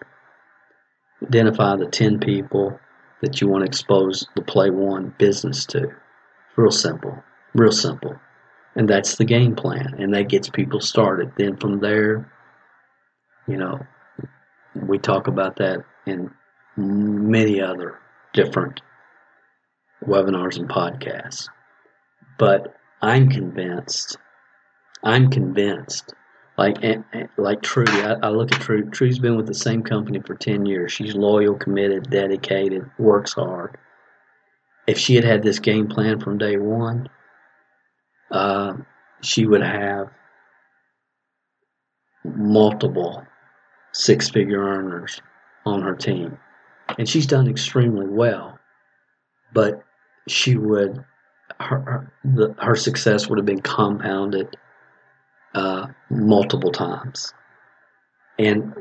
Identify 1.23 1.77
the 1.77 1.87
10 1.87 2.19
people 2.19 2.79
that 3.23 3.41
you 3.41 3.49
want 3.49 3.63
to 3.63 3.67
expose 3.67 4.27
the 4.35 4.43
Play 4.43 4.71
One 4.71 5.15
business 5.19 5.65
to. 5.67 5.89
Real 6.57 6.71
simple, 6.71 7.23
real 7.55 7.73
simple. 7.73 8.17
And 8.77 8.89
that's 8.89 9.17
the 9.17 9.25
game 9.25 9.57
plan, 9.57 9.95
and 9.99 10.15
that 10.15 10.29
gets 10.29 10.49
people 10.49 10.81
started. 10.81 11.33
Then 11.37 11.57
from 11.57 11.81
there, 11.81 12.31
you 13.49 13.57
know, 13.57 13.81
we 14.75 14.99
talk 14.99 15.27
about 15.27 15.57
that 15.57 15.85
in 16.07 16.31
many 16.79 17.61
other 17.61 17.99
different 18.33 18.81
webinars 20.05 20.59
and 20.59 20.69
podcasts. 20.69 21.49
But 22.39 22.75
I'm 23.03 23.29
convinced, 23.29 24.17
I'm 25.03 25.31
convinced, 25.31 26.15
like 26.57 26.85
eh, 26.85 26.99
eh, 27.13 27.27
like 27.37 27.63
Trudy, 27.63 27.93
I, 28.03 28.15
I 28.23 28.29
look 28.31 28.53
at 28.53 28.61
Trudy. 28.61 28.85
Trudy's 28.91 29.19
been 29.19 29.37
with 29.37 29.47
the 29.47 29.55
same 29.55 29.83
company 29.83 30.21
for 30.21 30.35
10 30.35 30.67
years. 30.67 30.93
She's 30.93 31.15
loyal, 31.15 31.55
committed, 31.57 32.11
dedicated, 32.11 32.91
works 32.99 33.35
hard. 33.35 33.77
if 34.87 34.99
she 34.99 35.15
had 35.17 35.25
had 35.25 35.43
this 35.43 35.59
game 35.61 35.89
plan 35.89 36.21
from 36.21 36.39
day 36.39 36.57
one, 36.57 37.09
uh, 38.31 38.75
she 39.23 39.47
would 39.47 39.63
have 39.63 40.11
multiple 42.25 43.25
six 43.93 44.31
figure 44.31 44.61
earners 44.63 45.21
on 45.67 45.83
her 45.83 45.95
team. 45.95 46.39
And 46.97 47.09
she's 47.09 47.27
done 47.27 47.49
extremely 47.49 48.07
well, 48.07 48.59
but 49.53 49.83
she 50.27 50.57
would, 50.57 51.05
her, 51.61 51.81
her, 51.81 52.13
the, 52.25 52.55
her 52.59 52.77
success 52.77 53.29
would 53.29 53.39
have 53.39 53.47
been 53.47 53.61
compounded 53.61 54.57
uh, 55.55 55.89
multiple 56.11 56.73
times. 56.73 57.33
And, 58.39 58.73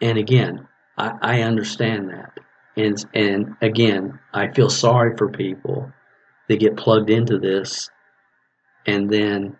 and 0.00 0.18
again, 0.18 0.66
I, 0.98 1.12
I 1.20 1.42
understand 1.42 2.10
that. 2.10 2.38
And, 2.76 3.04
and 3.14 3.56
again, 3.60 4.18
I 4.32 4.48
feel 4.48 4.70
sorry 4.70 5.16
for 5.16 5.28
people 5.28 5.92
that 6.48 6.60
get 6.60 6.76
plugged 6.76 7.10
into 7.10 7.38
this 7.38 7.90
and 8.86 9.10
then, 9.10 9.56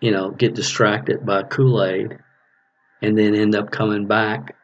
you 0.00 0.10
know, 0.10 0.30
get 0.30 0.54
distracted 0.54 1.24
by 1.24 1.42
Kool 1.42 1.82
Aid 1.82 2.18
and 3.02 3.16
then 3.16 3.34
end 3.34 3.54
up 3.54 3.70
coming 3.70 4.06
back 4.06 4.56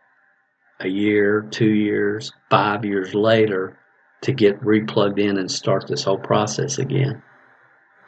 a 0.80 0.88
year, 0.88 1.46
two 1.50 1.70
years, 1.70 2.32
five 2.50 2.84
years 2.84 3.14
later 3.14 3.78
to 4.22 4.32
get 4.32 4.60
replugged 4.60 5.18
in 5.18 5.38
and 5.38 5.50
start 5.50 5.86
this 5.86 6.04
whole 6.04 6.18
process 6.18 6.78
again. 6.78 7.22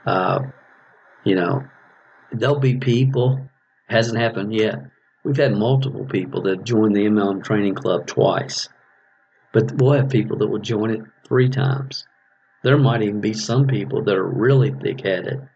Uh, 0.06 0.40
you 1.24 1.34
know, 1.34 1.62
there'll 2.32 2.58
be 2.58 2.76
people, 2.76 3.48
hasn't 3.88 4.18
happened 4.18 4.54
yet. 4.54 4.76
We've 5.24 5.36
had 5.36 5.54
multiple 5.56 6.04
people 6.04 6.42
that 6.42 6.64
joined 6.64 6.96
the 6.96 7.06
MLM 7.06 7.44
training 7.44 7.76
club 7.76 8.06
twice, 8.06 8.68
but 9.52 9.72
we'll 9.76 9.92
have 9.92 10.10
people 10.10 10.38
that 10.38 10.48
will 10.48 10.58
join 10.58 10.90
it 10.90 11.02
three 11.26 11.48
times. 11.48 12.04
There 12.64 12.78
might 12.78 13.02
even 13.02 13.20
be 13.20 13.32
some 13.32 13.66
people 13.66 14.04
that 14.04 14.16
are 14.16 14.26
really 14.26 14.72
thick 14.72 15.00
headed 15.00 15.48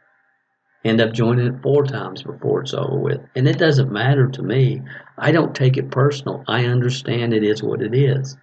end 0.87 1.01
up 1.01 1.13
joining 1.13 1.47
it 1.47 1.63
four 1.63 1.85
times 1.85 2.23
before 2.23 2.63
it's 2.63 2.75
over 2.75 2.97
with. 2.97 3.21
And 3.35 3.49
it 3.49 3.59
doesn't 3.59 3.91
matter 3.91 4.29
to 4.29 4.43
me. 4.43 4.83
I 5.19 5.33
don't 5.33 5.55
take 5.55 5.77
it 5.77 5.91
personal. 5.91 6.45
I 6.47 6.67
understand 6.67 7.33
it 7.33 7.43
is 7.43 7.63
what 7.63 7.83
it 7.83 7.95
is. 7.95 8.37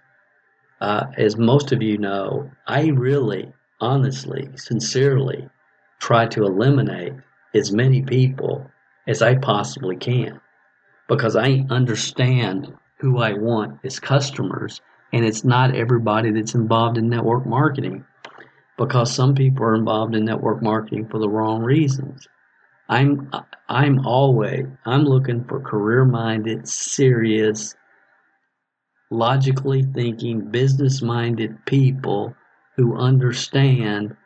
Uh, 0.80 1.06
as 1.16 1.36
most 1.36 1.72
of 1.72 1.82
you 1.82 1.98
know, 1.98 2.50
I 2.66 2.88
really, 2.88 3.52
honestly, 3.80 4.48
sincerely 4.56 5.48
try 6.00 6.26
to 6.26 6.44
eliminate 6.44 7.14
as 7.54 7.72
many 7.72 8.02
people 8.02 8.70
as 9.06 9.22
I 9.22 9.36
possibly 9.36 9.96
can 9.96 10.40
because 11.08 11.36
I 11.36 11.64
understand 11.70 12.72
who 12.98 13.18
I 13.18 13.34
want 13.34 13.78
as 13.84 14.00
customers, 14.00 14.80
and 15.12 15.24
it's 15.24 15.44
not 15.44 15.74
everybody 15.74 16.32
that's 16.32 16.54
involved 16.54 16.98
in 16.98 17.08
network 17.08 17.46
marketing 17.46 18.04
because 18.76 19.14
some 19.14 19.34
people 19.34 19.64
are 19.64 19.74
involved 19.74 20.14
in 20.14 20.24
network 20.24 20.62
marketing 20.62 21.06
for 21.08 21.18
the 21.18 21.28
wrong 21.28 21.62
reasons. 21.62 22.26
I'm 22.88 23.30
I'm 23.68 24.06
always 24.06 24.66
I'm 24.84 25.04
looking 25.04 25.44
for 25.44 25.60
career-minded, 25.60 26.68
serious, 26.68 27.74
logically 29.10 29.82
thinking, 29.82 30.50
business-minded 30.50 31.64
people 31.64 32.34
who 32.76 32.96
understand 32.96 34.16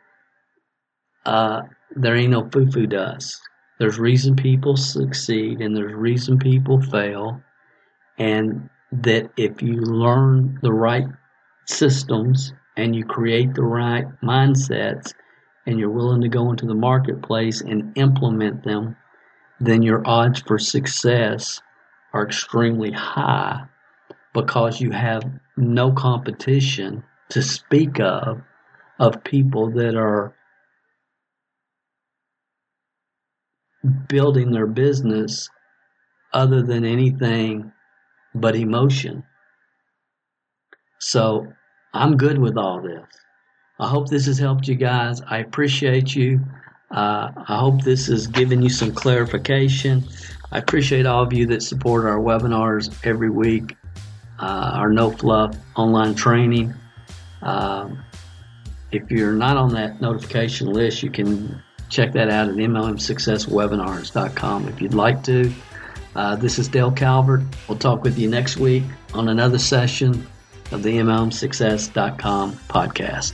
uh, 1.25 1.61
there 1.95 2.15
ain't 2.15 2.31
no 2.31 2.49
foo-foo 2.49 2.87
dust. 2.87 3.39
There's 3.79 3.99
reason 3.99 4.35
people 4.35 4.75
succeed 4.75 5.61
and 5.61 5.75
there's 5.75 5.93
reason 5.93 6.37
people 6.37 6.81
fail, 6.81 7.41
and 8.17 8.69
that 8.91 9.31
if 9.37 9.61
you 9.61 9.81
learn 9.81 10.59
the 10.61 10.73
right 10.73 11.05
systems 11.65 12.53
and 12.75 12.95
you 12.95 13.05
create 13.05 13.53
the 13.53 13.63
right 13.63 14.05
mindsets 14.21 15.13
and 15.69 15.79
you're 15.79 15.91
willing 15.91 16.21
to 16.21 16.27
go 16.27 16.49
into 16.49 16.65
the 16.65 16.73
marketplace 16.73 17.61
and 17.61 17.95
implement 17.95 18.63
them, 18.63 18.97
then 19.59 19.83
your 19.83 20.01
odds 20.03 20.41
for 20.41 20.57
success 20.57 21.61
are 22.11 22.25
extremely 22.25 22.91
high 22.91 23.61
because 24.33 24.81
you 24.81 24.89
have 24.89 25.21
no 25.57 25.91
competition 25.91 27.03
to 27.29 27.43
speak 27.43 27.99
of 27.99 28.41
of 28.99 29.23
people 29.23 29.69
that 29.69 29.95
are 29.95 30.33
building 34.07 34.51
their 34.51 34.65
business 34.65 35.51
other 36.33 36.63
than 36.63 36.83
anything 36.83 37.71
but 38.33 38.55
emotion. 38.55 39.23
So 40.99 41.45
I'm 41.93 42.17
good 42.17 42.39
with 42.39 42.57
all 42.57 42.81
this. 42.81 43.18
I 43.79 43.87
hope 43.87 44.09
this 44.09 44.25
has 44.25 44.37
helped 44.37 44.67
you 44.67 44.75
guys. 44.75 45.21
I 45.21 45.37
appreciate 45.37 46.13
you. 46.15 46.41
Uh, 46.91 47.31
I 47.47 47.57
hope 47.57 47.83
this 47.83 48.07
has 48.07 48.27
given 48.27 48.61
you 48.61 48.67
some 48.69 48.93
clarification. 48.93 50.03
I 50.51 50.57
appreciate 50.57 51.05
all 51.05 51.23
of 51.23 51.31
you 51.31 51.45
that 51.47 51.63
support 51.63 52.03
our 52.05 52.17
webinars 52.17 52.93
every 53.05 53.29
week, 53.29 53.77
uh, 54.39 54.71
our 54.73 54.91
no 54.91 55.11
fluff 55.11 55.55
online 55.75 56.15
training. 56.15 56.73
Um, 57.41 58.03
if 58.91 59.09
you're 59.11 59.33
not 59.33 59.55
on 59.55 59.71
that 59.73 60.01
notification 60.01 60.73
list, 60.73 61.03
you 61.03 61.11
can 61.11 61.61
check 61.89 62.11
that 62.13 62.29
out 62.29 62.49
at 62.49 62.55
MLMSuccessWebinars.com 62.55 64.67
if 64.67 64.81
you'd 64.81 64.95
like 64.95 65.23
to. 65.23 65.53
Uh, 66.15 66.35
this 66.35 66.57
is 66.57 66.67
Dale 66.67 66.91
Calvert. 66.91 67.43
We'll 67.67 67.77
talk 67.77 68.01
with 68.03 68.17
you 68.17 68.27
next 68.29 68.57
week 68.57 68.83
on 69.13 69.29
another 69.29 69.59
session 69.59 70.27
of 70.71 70.81
the 70.83 70.97
MLMSuccess.com 70.97 72.53
podcast. 72.67 73.33